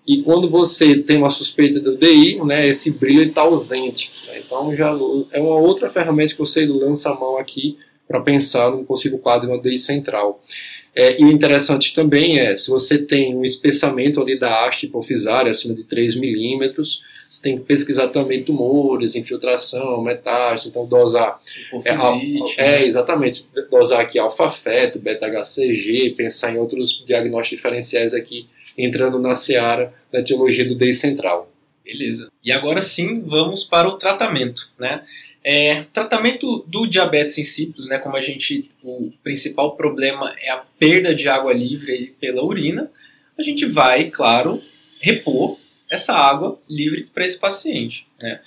[0.07, 4.11] e quando você tem uma suspeita do DI, né, esse brilho está ausente.
[4.27, 4.43] né?
[4.45, 4.89] Então já
[5.31, 9.47] é uma outra ferramenta que você lança a mão aqui para pensar num possível quadro
[9.47, 10.43] de uma DI central.
[10.95, 15.51] É, e o interessante também é, se você tem um espessamento ali da haste hipofisária
[15.51, 21.41] acima de 3 milímetros, você tem que pesquisar também tumores, infiltração, metástase, então dosar
[21.73, 22.61] é, Hipofisite.
[22.61, 23.47] é, exatamente.
[23.71, 30.67] Dosar aqui alfa-feto, beta-HCG, pensar em outros diagnósticos diferenciais aqui, entrando na seara da etiologia
[30.67, 31.51] do DEI central.
[31.83, 32.31] Beleza.
[32.45, 35.03] E agora sim, vamos para o tratamento, né?
[35.45, 37.99] É, tratamento do diabetes insípido, né?
[37.99, 42.91] Como a gente, o principal problema é a perda de água livre pela urina,
[43.37, 44.63] a gente vai, claro,
[45.01, 45.59] repor
[45.91, 48.41] essa água livre para esse paciente, né?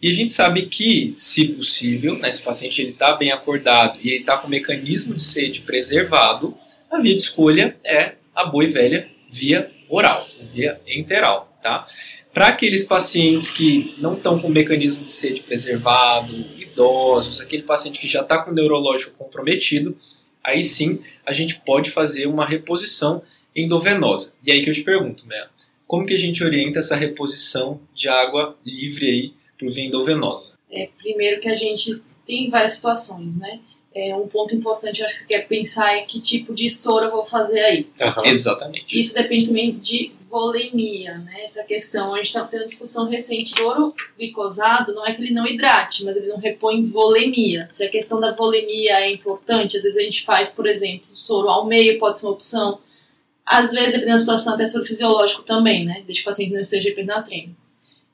[0.00, 4.08] E a gente sabe que, se possível, né, se o paciente está bem acordado e
[4.08, 6.58] ele está com o mecanismo de sede preservado,
[6.90, 11.86] a via de escolha é a boa e velha via oral, via enteral, tá?
[12.32, 18.08] Para aqueles pacientes que não estão com mecanismo de sede preservado, idosos, aquele paciente que
[18.08, 19.96] já está com o neurológico comprometido,
[20.42, 23.22] aí sim a gente pode fazer uma reposição
[23.54, 24.34] endovenosa.
[24.44, 25.46] E aí que eu te pergunto, Mel,
[25.86, 30.56] como que a gente orienta essa reposição de água livre aí por via endovenosa?
[30.70, 33.60] É, primeiro que a gente tem várias situações, né?
[33.94, 37.24] É, um ponto importante, acho que quer pensar é que tipo de soro eu vou
[37.24, 37.86] fazer aí.
[38.24, 38.98] Exatamente.
[38.98, 41.42] Isso depende também de volemia, né?
[41.42, 43.52] Essa questão, a gente está tendo discussão recente.
[43.60, 47.66] O ouro glicosado não é que ele não hidrate, mas ele não repõe volemia.
[47.70, 51.50] Se a questão da volemia é importante, às vezes a gente faz, por exemplo, soro
[51.50, 52.80] ao meio pode ser uma opção.
[53.44, 56.02] Às vezes, dependendo da situação, até soro fisiológico também, né?
[56.06, 57.61] Desde que o paciente não esteja hipernatrêmico.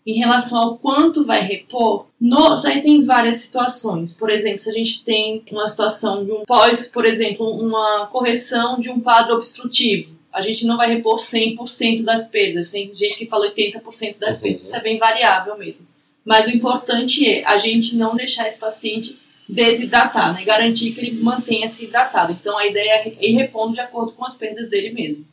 [0.09, 4.17] Em relação ao quanto vai repor, nós aí tem várias situações.
[4.17, 8.81] Por exemplo, se a gente tem uma situação de um pós, por exemplo, uma correção
[8.81, 12.71] de um quadro obstrutivo, a gente não vai repor 100% das perdas.
[12.71, 14.41] Tem gente que fala 80% das Uhum.
[14.41, 14.67] perdas.
[14.67, 15.87] Isso é bem variável mesmo.
[16.25, 20.43] Mas o importante é a gente não deixar esse paciente desidratar, né?
[20.43, 22.33] Garantir que ele mantenha-se hidratado.
[22.33, 25.27] Então a ideia é ir repondo de acordo com as perdas dele mesmo.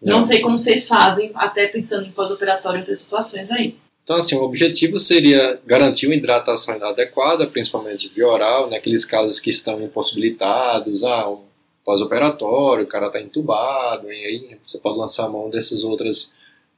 [0.00, 3.74] Não sei como vocês fazem, até pensando em pós-operatório em outras situações aí.
[4.04, 9.50] Então, assim, o objetivo seria garantir uma hidratação adequada, principalmente via oral, naqueles casos que
[9.50, 11.40] estão impossibilitados, ah, um
[11.82, 16.30] pós-operatório, o cara está entubado, e aí você pode lançar a mão dessas outras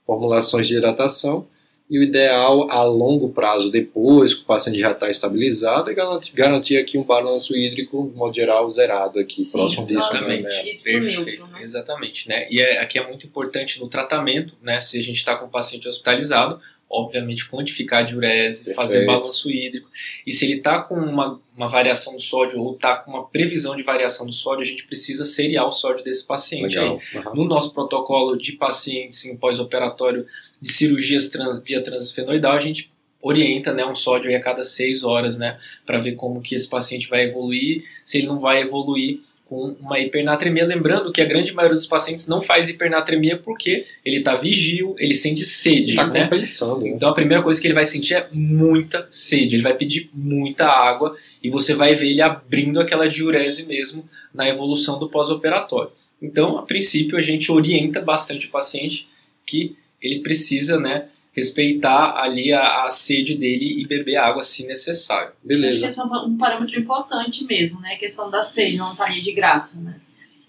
[0.06, 1.46] formulações de hidratação.
[1.88, 6.32] E o ideal a longo prazo, depois que o paciente já está estabilizado, é garantir,
[6.32, 9.98] garantir aqui um balanço hídrico, de modo geral, zerado aqui, Sim, próximo disso.
[9.98, 10.42] Exatamente.
[10.42, 10.76] Né?
[10.82, 11.62] Perfeito, neutro, né?
[11.62, 12.48] exatamente, né?
[12.50, 14.80] E é, aqui é muito importante no tratamento, né?
[14.80, 18.76] Se a gente está com o paciente hospitalizado, obviamente quantificar a diurese, Perfeito.
[18.76, 19.88] fazer balanço hídrico.
[20.26, 23.74] E se ele está com uma, uma variação do sódio ou está com uma previsão
[23.76, 26.78] de variação do sódio, a gente precisa seriar o sódio desse paciente.
[26.78, 27.34] Aí, Aham.
[27.34, 30.26] no nosso protocolo de pacientes em pós-operatório
[30.60, 35.36] de cirurgias tran- via transfenoidal, a gente orienta né, um sódio a cada 6 horas,
[35.36, 39.76] né, para ver como que esse paciente vai evoluir, se ele não vai evoluir com
[39.80, 40.66] uma hipernatremia.
[40.66, 45.14] Lembrando que a grande maioria dos pacientes não faz hipernatremia porque ele está vigio, ele
[45.14, 45.92] sente sede.
[45.92, 46.24] Está né?
[46.24, 46.80] compensando.
[46.80, 46.88] né?
[46.90, 50.66] Então a primeira coisa que ele vai sentir é muita sede, ele vai pedir muita
[50.66, 55.90] água e você vai ver ele abrindo aquela diurese mesmo na evolução do pós-operatório.
[56.20, 59.06] Então, a princípio, a gente orienta bastante o paciente
[59.44, 61.06] que ele precisa, né,
[61.36, 65.28] respeitar ali a, a sede dele e beber água se necessário.
[65.28, 65.86] Acho que Beleza.
[65.86, 67.94] esse é um parâmetro importante mesmo, né?
[67.94, 70.00] A questão da sede, não tá ali de graça, né?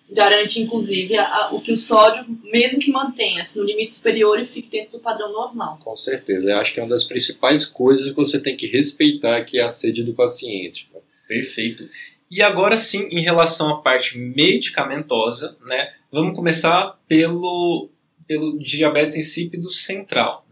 [0.10, 4.46] Garante, inclusive, a- a- o que o sódio, mesmo que mantenha-se no limite superior e
[4.46, 5.78] fique dentro do padrão normal.
[5.84, 6.50] Com certeza.
[6.50, 9.64] Eu acho que é uma das principais coisas que você tem que respeitar, que é
[9.66, 10.90] a sede do paciente.
[11.28, 11.90] Perfeito.
[12.32, 17.90] E agora sim, em relação à parte medicamentosa, né, vamos começar pelo,
[18.26, 20.47] pelo diabetes insípido central.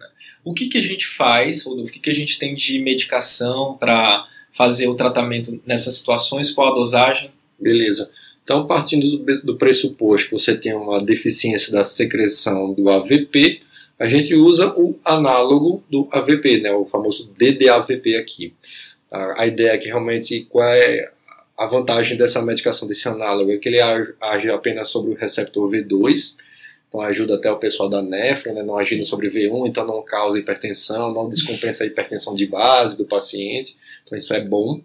[0.45, 1.89] O que, que a gente faz, Rodolfo?
[1.89, 6.51] O que, que a gente tem de medicação para fazer o tratamento nessas situações?
[6.51, 7.31] Qual a dosagem?
[7.59, 8.11] Beleza.
[8.43, 13.61] Então, partindo do, pressuposto que você tem uma deficiência da secreção do AVP,
[13.97, 18.53] a gente usa o análogo do AVP, né, o famoso DDAVP aqui.
[19.11, 21.11] A, a ideia é que realmente qual é
[21.57, 26.35] a vantagem dessa medicação, desse análogo, é que ele age apenas sobre o receptor V2,
[26.87, 30.39] então ajuda até o pessoal da nefra, né, não agindo sobre V1, então não causa
[30.39, 34.81] hipertensão, não descompensa a hipertensão de base do paciente, então isso é bom.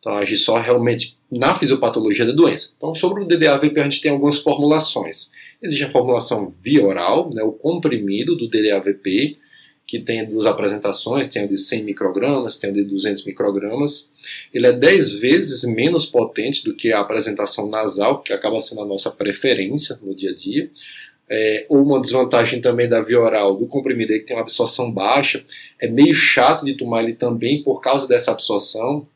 [0.00, 2.70] Então age só realmente na fisiopatologia da doença.
[2.76, 5.30] Então sobre o DDAVP a gente tem algumas formulações.
[5.62, 9.38] Existe a formulação via oral, né, o comprimido do DDAVP,
[9.88, 14.10] que tem duas apresentações, tem o de 100 microgramas, tem o de 200 microgramas.
[14.52, 18.86] Ele é 10 vezes menos potente do que a apresentação nasal, que acaba sendo a
[18.86, 20.70] nossa preferência no dia a dia.
[21.30, 25.44] É, uma desvantagem também da via oral do comprimido é que tem uma absorção baixa.
[25.78, 29.06] É meio chato de tomar ele também por causa dessa absorção,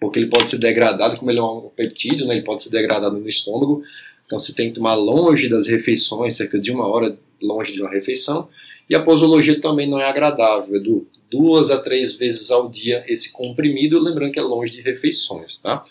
[0.00, 3.18] porque ele pode ser degradado, como ele é um peptídeo, né, ele pode ser degradado
[3.18, 3.82] no estômago.
[4.24, 7.90] Então você tem que tomar longe das refeições, cerca de uma hora longe de uma
[7.90, 8.48] refeição.
[8.88, 11.06] E a posologia também não é agradável, Edu.
[11.30, 15.84] Duas a três vezes ao dia esse comprimido, lembrando que é longe de refeições, tá?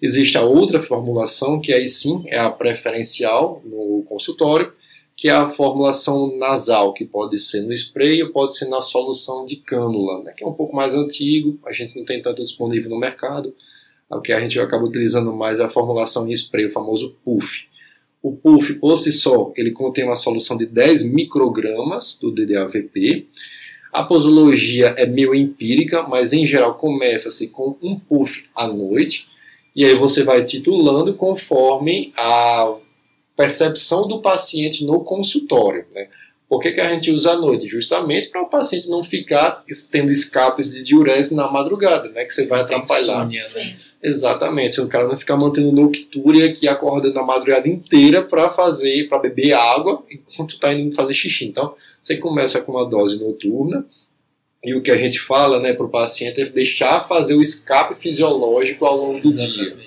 [0.00, 4.72] Existe a outra formulação, que aí sim é a preferencial no consultório,
[5.16, 9.46] que é a formulação nasal, que pode ser no spray ou pode ser na solução
[9.46, 12.90] de cânula, né, que é um pouco mais antigo, a gente não tem tanto disponível
[12.90, 13.54] no mercado.
[14.10, 17.66] O que a gente acaba utilizando mais é a formulação em spray, o famoso puff.
[18.22, 23.26] O puff, por si só, ele contém uma solução de 10 microgramas do DDAVP.
[23.92, 29.26] A posologia é meio empírica, mas em geral começa-se com um puff à noite,
[29.74, 32.76] e aí você vai titulando conforme a
[33.36, 35.84] percepção do paciente no consultório.
[35.94, 36.08] Né?
[36.48, 37.68] Por que, que a gente usa à noite?
[37.68, 42.24] Justamente para o paciente não ficar tendo escapes de diurese na madrugada, né?
[42.24, 43.26] que você vai atrapalhar.
[43.26, 43.76] insônia, né?
[44.02, 49.18] Exatamente, o cara não ficar mantendo noctúria aqui acordando a madrugada inteira para fazer, para
[49.18, 51.46] beber água enquanto está indo fazer xixi.
[51.46, 53.84] Então, você começa com uma dose noturna
[54.62, 57.94] e o que a gente fala, né, para o paciente é deixar fazer o escape
[57.96, 59.84] fisiológico ao longo do dia, né?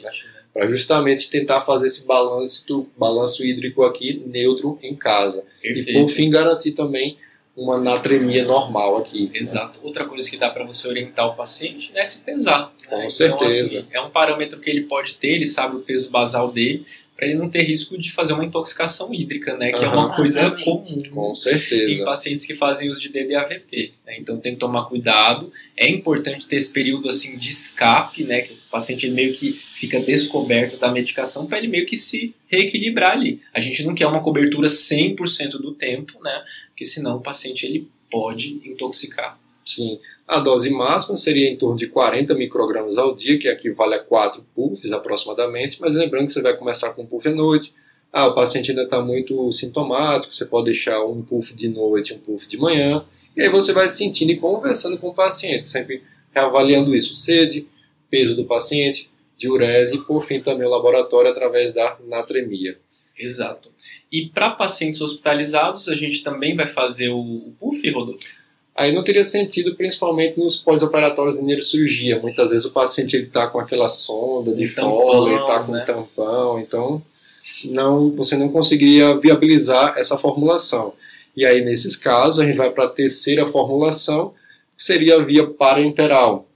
[0.53, 6.01] Para justamente tentar fazer esse balanço, balanço hídrico aqui neutro em casa e Perfeito.
[6.01, 7.17] por fim garantir também
[7.55, 9.25] uma natremia normal aqui.
[9.25, 9.31] né?
[9.39, 9.81] Exato.
[9.83, 12.73] Outra coisa que dá para você orientar o paciente né, é se pesar.
[12.87, 13.09] Com né?
[13.09, 13.65] certeza.
[13.65, 16.85] Então, assim, é um parâmetro que ele pode ter, ele sabe o peso basal dele,
[17.19, 19.73] para ele não ter risco de fazer uma intoxicação hídrica, né?
[19.73, 20.63] Que é uma coisa Exatamente.
[20.63, 22.05] comum Com em certeza.
[22.05, 23.91] pacientes que fazem uso de DDAVP.
[24.05, 24.17] Né?
[24.17, 25.51] Então tem que tomar cuidado.
[25.75, 28.41] É importante ter esse período assim de escape, né?
[28.41, 32.33] Que o paciente ele meio que fica descoberto da medicação para ele meio que se
[32.47, 33.41] reequilibrar ali.
[33.53, 36.43] A gente não quer uma cobertura 100% do tempo, né?
[36.69, 39.38] Porque senão o paciente ele pode intoxicar.
[39.69, 39.99] Sim.
[40.27, 44.43] A dose máxima seria em torno de 40 microgramas ao dia, que equivale a 4
[44.55, 47.71] puffs aproximadamente, mas lembrando que você vai começar com um puff à noite.
[48.11, 52.15] Ah, o paciente ainda está muito sintomático, você pode deixar um puff de noite e
[52.15, 53.05] um puff de manhã,
[53.37, 56.01] e aí você vai sentindo e conversando com o paciente, sempre
[56.33, 57.67] reavaliando isso, sede,
[58.09, 59.07] peso do paciente,
[59.37, 62.79] diurese e por fim também o laboratório através da natremia.
[63.15, 63.69] Exato.
[64.11, 68.25] E para pacientes hospitalizados, a gente também vai fazer o, o PUF, Rodolfo?
[68.79, 72.17] Aí não teria sentido, principalmente nos pós-operatórios de neurocirurgia.
[72.17, 75.83] Muitas vezes o paciente está com aquela sonda de fole, está com né?
[75.85, 77.01] tampão, então
[77.65, 80.93] não, você não conseguiria viabilizar essa formulação.
[81.35, 84.33] E aí, nesses casos, a gente vai para a terceira formulação,
[84.77, 86.47] que seria a via parenteral.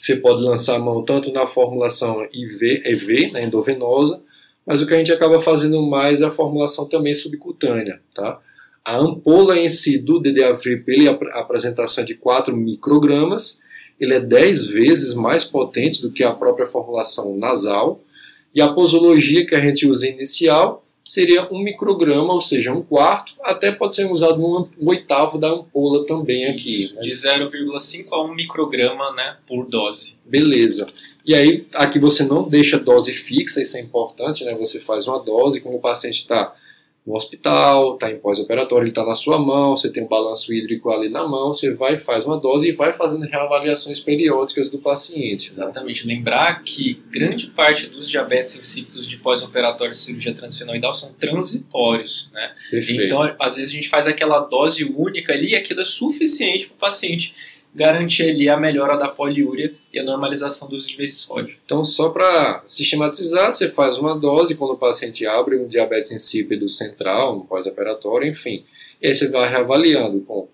[0.00, 4.20] Você pode lançar a mão tanto na formulação IV, EV, né, endovenosa,
[4.66, 8.40] mas o que a gente acaba fazendo mais é a formulação também subcutânea, tá?
[8.84, 13.60] A ampola em si do DDAVP, ele, a apresentação é de 4 microgramas,
[13.98, 18.02] ele é 10 vezes mais potente do que a própria formulação nasal,
[18.54, 23.34] e a posologia que a gente usa inicial seria um micrograma, ou seja, um quarto,
[23.42, 26.92] até pode ser usado um, oitavo da ampola também aqui.
[26.94, 27.00] Né?
[27.00, 30.16] De 0,5 a 1 micrograma né, por dose.
[30.24, 30.86] Beleza.
[31.26, 34.54] E aí, aqui você não deixa dose fixa, isso é importante, né?
[34.54, 36.54] Você faz uma dose, como o paciente está
[37.10, 40.90] no hospital, está em pós-operatório, ele está na sua mão, você tem um balanço hídrico
[40.90, 45.48] ali na mão, você vai faz uma dose e vai fazendo reavaliações periódicas do paciente.
[45.48, 46.06] Exatamente.
[46.06, 52.52] Lembrar que grande parte dos diabetes insípidos de pós-operatório de cirurgia transfenoidal são transitórios, né?
[52.70, 53.02] Perfeito.
[53.02, 56.74] Então, às vezes a gente faz aquela dose única ali e aquilo é suficiente para
[56.74, 57.34] o paciente
[57.74, 61.56] garantir ali a melhora da poliúria e a normalização dos níveis de sódio.
[61.64, 66.68] Então, só para sistematizar, você faz uma dose quando o paciente abre um diabetes insípido
[66.68, 68.64] central, um pós-operatório, enfim.
[69.00, 70.48] E aí você vai reavaliando com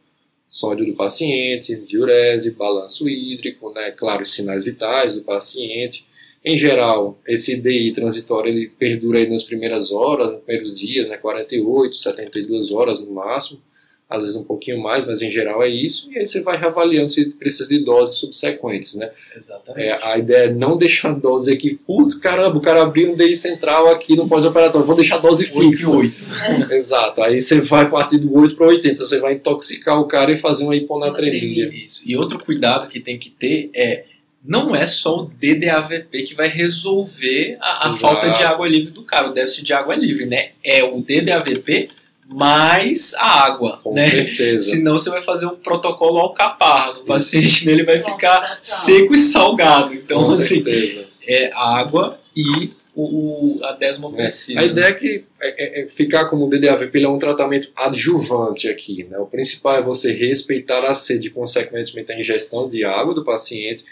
[0.49, 6.07] sódio do paciente, diurese, balanço hídrico, né, claro, os sinais vitais do paciente.
[6.45, 11.17] Em geral, esse DI transitório ele perdura aí nas primeiras horas, nos primeiros dias, né,
[11.17, 13.61] 48, 72 horas no máximo
[14.09, 17.09] às vezes um pouquinho mais, mas em geral é isso, e aí você vai reavaliando
[17.09, 19.11] se precisa de doses subsequentes, né?
[19.37, 19.85] Exatamente.
[19.85, 23.17] É, a ideia é não deixar a dose aqui, puto, caramba, o cara abriu um
[23.17, 25.91] DI central aqui no pós-operatório, vou deixar a dose fixa.
[25.91, 26.25] 8.
[26.71, 30.39] Exato, aí você vai partir do 8 para 80, você vai intoxicar o cara e
[30.39, 31.69] fazer uma hiponatremia.
[31.69, 32.03] Isso.
[32.07, 34.05] E outro cuidado que tem que ter é
[34.45, 39.03] não é só o DDAVP que vai resolver a, a falta de água livre do
[39.03, 40.51] cara, o déficit de água livre, né?
[40.63, 41.89] É o DDAVP
[42.29, 44.09] mais a água, Com né?
[44.09, 44.71] certeza.
[44.71, 47.73] Senão você vai fazer um protocolo alcaparra no paciente, né?
[47.73, 49.95] ele vai ficar seco e salgado.
[49.95, 51.07] Então, Com assim, certeza.
[51.27, 54.63] é água e o, a desmopressina.
[54.63, 58.69] A ideia é que é, é- é ficar como DDAVP ele é um tratamento adjuvante
[58.69, 59.05] aqui.
[59.05, 59.19] Né?
[59.19, 63.85] O principal é você respeitar a sede e, consequentemente, a ingestão de água do paciente.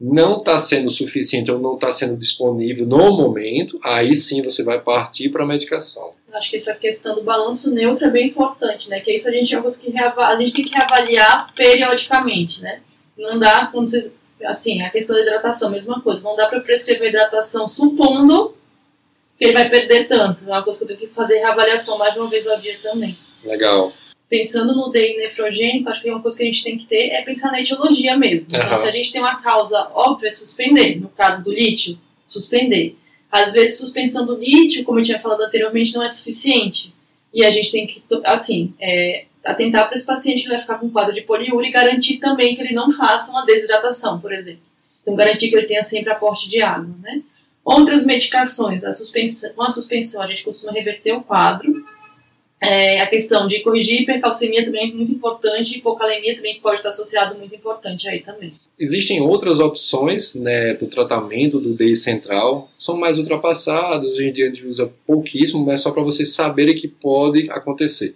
[0.00, 4.80] Não está sendo suficiente ou não está sendo disponível no momento, aí sim você vai
[4.80, 6.12] partir para a medicação.
[6.32, 9.00] Acho que essa questão do balanço neutro é bem importante, né?
[9.00, 12.80] Que isso a gente é que a gente tem que reavaliar periodicamente, né?
[13.16, 14.12] Não dá, quando vocês,
[14.44, 16.22] assim, a questão da hidratação, mesma coisa.
[16.22, 18.54] Não dá para prescrever hidratação supondo
[19.38, 20.44] que ele vai perder tanto.
[20.44, 23.16] É uma coisa que eu tenho que fazer reavaliação mais uma vez ao dia também.
[23.42, 23.92] Legal.
[24.28, 27.22] Pensando no DI nefrogênico, acho que uma coisa que a gente tem que ter é
[27.22, 28.48] pensar na etiologia mesmo.
[28.50, 28.76] Então, Aham.
[28.76, 31.00] se a gente tem uma causa óbvia, suspender.
[31.00, 32.96] No caso do lítio, suspender.
[33.30, 36.92] Às vezes, suspensão do lítio, como eu tinha falado anteriormente, não é suficiente.
[37.32, 40.90] E a gente tem que, assim, é, atentar para esse paciente que vai ficar com
[40.90, 44.62] quadro de poliúria e garantir também que ele não faça uma desidratação, por exemplo.
[45.02, 47.22] Então, garantir que ele tenha sempre aporte de água, né?
[47.64, 51.75] Outras medicações, a suspensão, com a suspensão a gente costuma reverter o quadro.
[52.60, 56.88] É, a questão de corrigir hipercalcemia também é muito importante e hipocalemia também pode estar
[56.88, 58.54] associado muito importante aí também.
[58.78, 64.32] Existem outras opções né, para o tratamento do DI central, são mais ultrapassadas, hoje em
[64.32, 68.14] dia a gente usa pouquíssimo, mas só para vocês saberem que pode acontecer.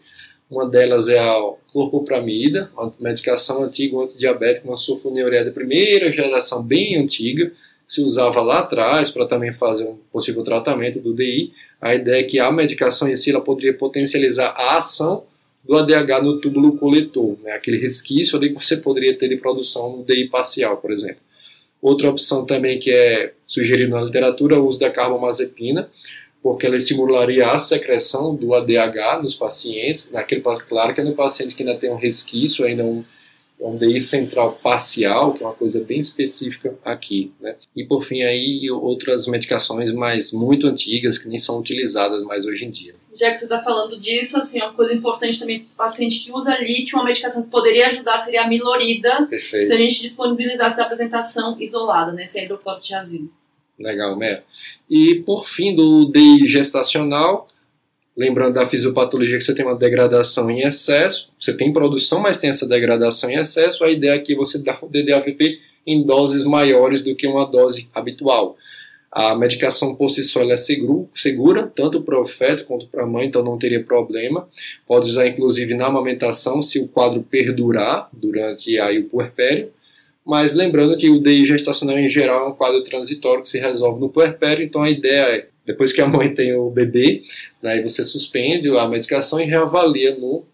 [0.51, 1.38] Uma delas é a
[1.70, 7.53] clorpopramida, uma medicação antiga, um antidiabético, uma sulfonilureia de primeira geração, bem antiga,
[7.86, 11.53] se usava lá atrás para também fazer um possível tratamento do DI.
[11.80, 15.24] A ideia é que a medicação em si ela poderia potencializar a ação
[15.64, 17.52] do ADH no túbulo coletor, né?
[17.52, 21.18] aquele resquício ali que você poderia ter de produção no DI parcial, por exemplo.
[21.82, 25.88] Outra opção também que é sugerida na literatura é o uso da carbamazepina,
[26.42, 31.14] porque ela estimularia a secreção do ADH nos pacientes, naquele, pa- claro que é no
[31.14, 33.04] paciente que ainda tem um resquício, ainda um,
[33.61, 37.32] um DI central parcial, que é uma coisa bem específica aqui.
[37.40, 37.56] Né?
[37.76, 42.64] E por fim aí outras medicações mais muito antigas que nem são utilizadas mais hoje
[42.64, 42.94] em dia.
[43.14, 46.32] Já que você está falando disso, assim, uma coisa importante também para o paciente que
[46.32, 49.66] usa lítio, uma medicação que poderia ajudar seria a milorida, Perfeito.
[49.66, 53.28] se a gente disponibilizasse da apresentação isolada, né, sem hidroclorotiazina.
[53.78, 54.44] Legal, Mer.
[54.88, 57.48] E por fim do DI gestacional,
[58.16, 62.50] lembrando da fisiopatologia que você tem uma degradação em excesso, você tem produção, mas tem
[62.50, 67.02] essa degradação em excesso, a ideia é que você dá o DDAVP em doses maiores
[67.02, 68.56] do que uma dose habitual.
[69.11, 73.26] A medicação por si só é segura, tanto para o feto quanto para a mãe,
[73.26, 74.48] então não teria problema.
[74.86, 79.72] Pode usar inclusive na amamentação se o quadro perdurar durante aí o puerpério.
[80.24, 84.00] Mas lembrando que o DI gestacional em geral é um quadro transitório que se resolve
[84.00, 87.22] no puerpério, então a ideia é, depois que a mãe tem o bebê,
[87.62, 90.44] né, aí você suspende a medicação e reavalia no,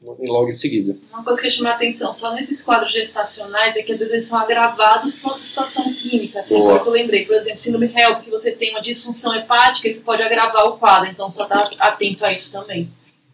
[0.00, 0.96] no, logo em seguida.
[1.12, 4.24] Uma coisa que eu a atenção só nesses quadros gestacionais é que às vezes eles
[4.26, 6.38] são agravados por outra situação clínica.
[6.38, 6.78] Assim, Boa.
[6.78, 10.66] eu lembrei, por exemplo, síndrome HELP, que você tem uma disfunção hepática, isso pode agravar
[10.66, 12.88] o quadro, então só estar atento a isso também.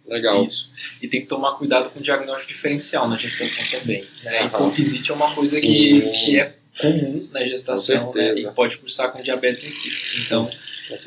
[0.07, 0.43] Legal.
[0.43, 0.71] Isso.
[1.03, 4.07] E tem que tomar cuidado com o diagnóstico diferencial na gestação também.
[4.23, 4.47] Né?
[4.47, 5.67] Hipofisite é uma coisa Sim.
[5.67, 8.35] que, que é comum na gestação né?
[8.35, 10.23] e pode cursar com diabetes insípidos.
[10.27, 10.47] Então,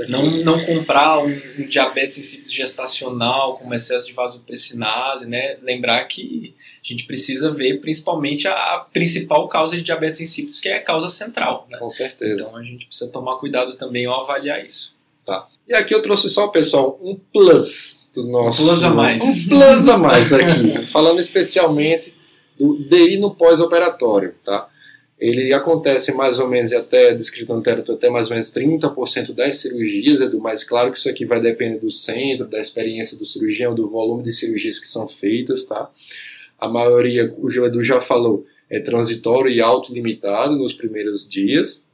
[0.07, 5.57] não, não comprar um, um diabetes insípido gestacional com excesso de vasopressinase, né?
[5.61, 6.53] Lembrar que
[6.83, 10.83] a gente precisa ver principalmente a, a principal causa de diabetes insípidos, que é a
[10.83, 11.67] causa central.
[11.69, 11.77] Né?
[11.77, 12.43] Com certeza.
[12.43, 14.97] Então a gente precisa tomar cuidado também ao avaliar isso.
[15.67, 18.63] E aqui eu trouxe só, pessoal, um plus do nosso.
[18.63, 19.23] Um plus a mais.
[19.23, 20.85] Um plus a mais aqui.
[20.91, 22.15] falando especialmente
[22.57, 24.67] do DI no pós-operatório, tá?
[25.19, 29.57] Ele acontece mais ou menos, e até descrito no até mais ou menos 30% das
[29.57, 33.75] cirurgias, Edu, mas claro que isso aqui vai depender do centro, da experiência do cirurgião,
[33.75, 35.89] do volume de cirurgias que são feitas, tá?
[36.57, 41.85] A maioria, o Edu já falou, é transitório e autolimitado nos primeiros dias.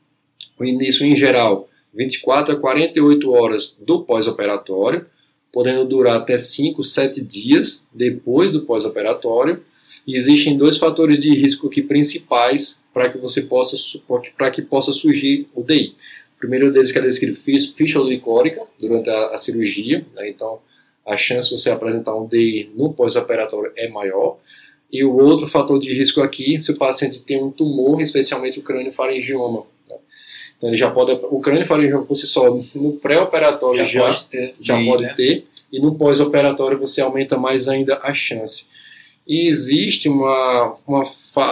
[0.59, 5.05] O início, em geral, 24 a 48 horas do pós-operatório,
[5.51, 9.63] podendo durar até 5, 7 dias depois do pós-operatório.
[10.07, 13.75] E existem dois fatores de risco aqui principais para que você possa
[14.37, 15.95] para que possa surgir o DI.
[16.35, 20.29] O primeiro deles que é descrito ficha licórica durante a, a cirurgia, né?
[20.29, 20.59] então
[21.05, 24.37] a chance de você apresentar um DI no pós-operatório é maior.
[24.91, 28.61] E o outro fator de risco aqui, se o paciente tem um tumor, especialmente o
[28.61, 29.65] crânio-faringioma.
[29.89, 29.97] né?
[30.57, 34.55] Então ele já pode, o crânio-faringioma por si só, no pré-operatório Já, já, pode ter.
[34.59, 35.13] já DI, pode né?
[35.15, 38.67] ter, e no pós-operatório você aumenta mais ainda a chance.
[39.27, 41.03] E existe uma, uma,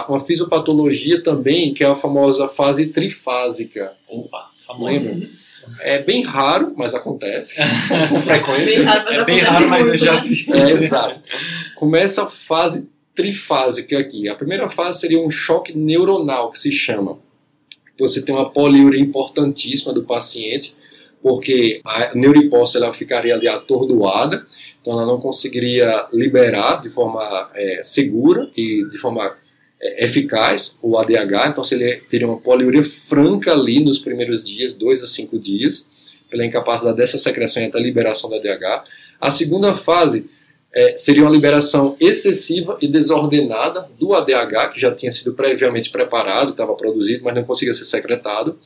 [0.08, 3.92] uma fisiopatologia também, que é a famosa fase trifásica.
[4.08, 5.08] Opa, famoso.
[5.08, 5.28] Lembra?
[5.80, 7.56] É bem raro, mas acontece
[8.08, 8.78] com frequência.
[8.78, 10.46] Bem raro, É bem raro, mas eu já vi.
[10.52, 11.20] É, exato.
[11.74, 14.28] Começa a fase trifásica aqui.
[14.28, 17.18] A primeira fase seria um choque neuronal, que se chama.
[17.98, 20.74] Você tem uma poliúria importantíssima do paciente,
[21.24, 24.46] porque a neurohipófise ela ficaria ali atordoada,
[24.78, 29.34] então ela não conseguiria liberar de forma é, segura e de forma
[29.80, 35.02] é, eficaz o ADH, então ele teria uma poliúria franca ali nos primeiros dias, dois
[35.02, 35.88] a cinco dias,
[36.28, 38.84] pela incapacidade dessa secreção e até liberação do ADH.
[39.18, 40.26] A segunda fase
[40.74, 46.50] é, seria uma liberação excessiva e desordenada do ADH, que já tinha sido previamente preparado,
[46.50, 48.58] estava produzido, mas não conseguia ser secretado.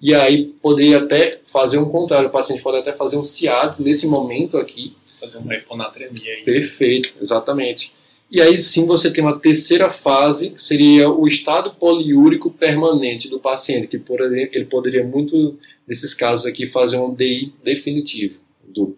[0.00, 4.06] E aí poderia até fazer um contrário, o paciente pode até fazer um CIAT nesse
[4.06, 4.94] momento aqui.
[5.18, 6.42] Fazer uma hiponatremia aí.
[6.42, 7.92] Perfeito, exatamente.
[8.30, 13.38] E aí sim você tem uma terceira fase, que seria o estado poliúrico permanente do
[13.38, 18.40] paciente, que por exemplo, ele poderia muito, nesses casos aqui, fazer um DI definitivo.
[18.68, 18.96] Do,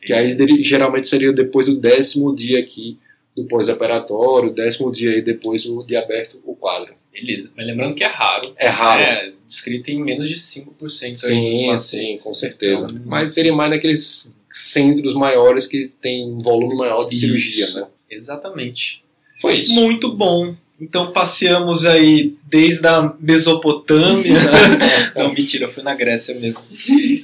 [0.00, 2.96] que aí geralmente seria depois do décimo dia aqui
[3.36, 6.94] do pós-operatório, décimo dia aí depois de aberto o quadro.
[7.20, 7.52] Beleza.
[7.56, 8.54] Mas lembrando que é raro.
[8.56, 9.02] É raro.
[9.02, 12.86] É descrito em menos de 5% aí dos Sim, sim, com certeza.
[12.90, 17.26] Então, Mas seria mais naqueles centros maiores que tem um volume maior de Isso.
[17.26, 17.86] cirurgia, né?
[18.10, 19.02] Exatamente.
[19.40, 19.74] Foi isso.
[19.74, 20.54] Muito bom.
[20.80, 24.38] Então passeamos aí desde a Mesopotâmia.
[25.16, 26.62] Não, mentira, foi na Grécia mesmo.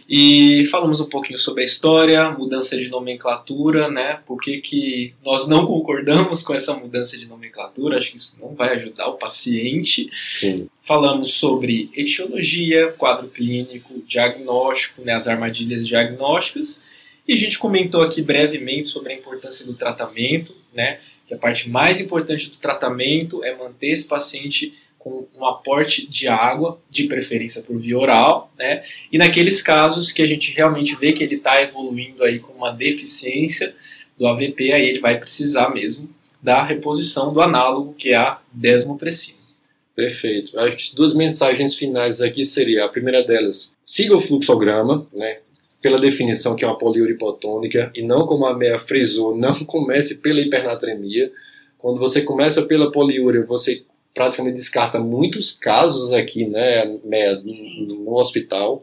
[0.09, 4.18] E falamos um pouquinho sobre a história, mudança de nomenclatura, né?
[4.26, 7.98] Por que, que nós não concordamos com essa mudança de nomenclatura?
[7.98, 10.11] Acho que isso não vai ajudar o paciente.
[10.34, 10.68] Sim.
[10.82, 16.82] Falamos sobre etiologia, quadro clínico, diagnóstico, né, as armadilhas diagnósticas.
[17.26, 21.68] E a gente comentou aqui brevemente sobre a importância do tratamento, né, que a parte
[21.70, 27.62] mais importante do tratamento é manter esse paciente com um aporte de água, de preferência
[27.62, 31.61] por via oral, né, e naqueles casos que a gente realmente vê que ele está
[31.61, 33.75] evoluindo aí com uma deficiência
[34.18, 36.09] do AVP, aí ele vai precisar mesmo
[36.43, 39.39] da reposição do análogo, que é a desmopressina.
[39.97, 40.59] Perfeito.
[40.59, 45.39] Acho que duas mensagens finais aqui seria a primeira delas, siga o fluxograma, né?
[45.85, 50.14] Pela definição que é uma poliúria hipotônica e não como a Meia frisou, não comece
[50.14, 51.30] pela hipernatremia.
[51.76, 53.82] Quando você começa pela poliúria, você
[54.14, 58.82] praticamente descarta muitos casos aqui, né, no, hospital.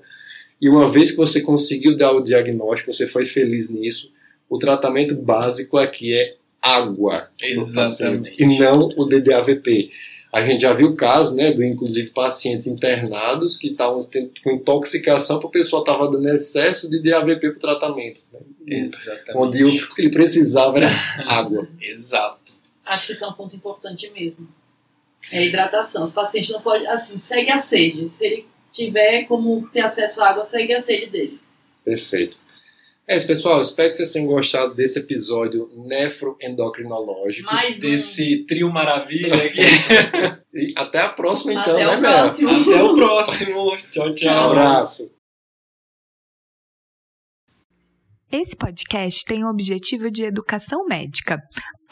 [0.61, 4.11] E uma vez que você conseguiu dar o diagnóstico, você foi feliz nisso,
[4.47, 7.29] o tratamento básico aqui é água.
[7.41, 8.29] Exatamente.
[8.29, 9.89] paciente, E não o DDAVP.
[10.31, 13.99] A gente já viu casos, né, do inclusive pacientes internados que estavam
[14.41, 18.21] com intoxicação porque o pessoal estava dando excesso de DAVP para o tratamento.
[18.31, 18.39] Né?
[18.65, 19.35] Exatamente.
[19.35, 20.89] Onde o que ele precisava era
[21.27, 21.67] água.
[21.81, 22.53] Exato.
[22.85, 24.47] Acho que isso é um ponto importante mesmo.
[25.29, 26.03] É a hidratação.
[26.03, 28.09] Os pacientes não podem, assim, segue a sede.
[28.09, 31.39] Se ele tiver como ter acesso à água, segue a sede dele.
[31.83, 32.37] Perfeito.
[33.11, 33.59] É isso, pessoal.
[33.59, 37.45] Espero que vocês tenham gostado desse episódio nefroendocrinológico.
[37.45, 37.81] Mais um.
[37.81, 39.59] Desse trio maravilha aqui.
[40.53, 42.49] E até a próxima, então, Até né, o próximo.
[42.49, 43.75] Até o próximo.
[43.91, 44.51] Tchau, Um tchau.
[44.51, 45.11] abraço.
[48.31, 51.37] Esse podcast tem o objetivo de educação médica.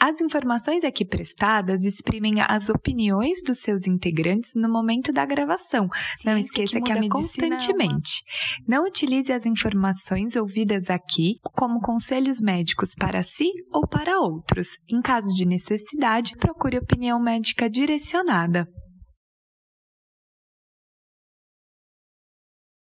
[0.02, 5.88] As informações aqui prestadas exprimem as opiniões dos seus integrantes no momento da gravação.
[6.24, 8.24] Não esqueça que, que medicina constantemente.
[8.26, 8.80] É uma...
[8.80, 14.78] Não utilize as informações ouvidas aqui como conselhos médicos para si ou para outros.
[14.90, 18.66] Em caso de necessidade, procure opinião médica direcionada.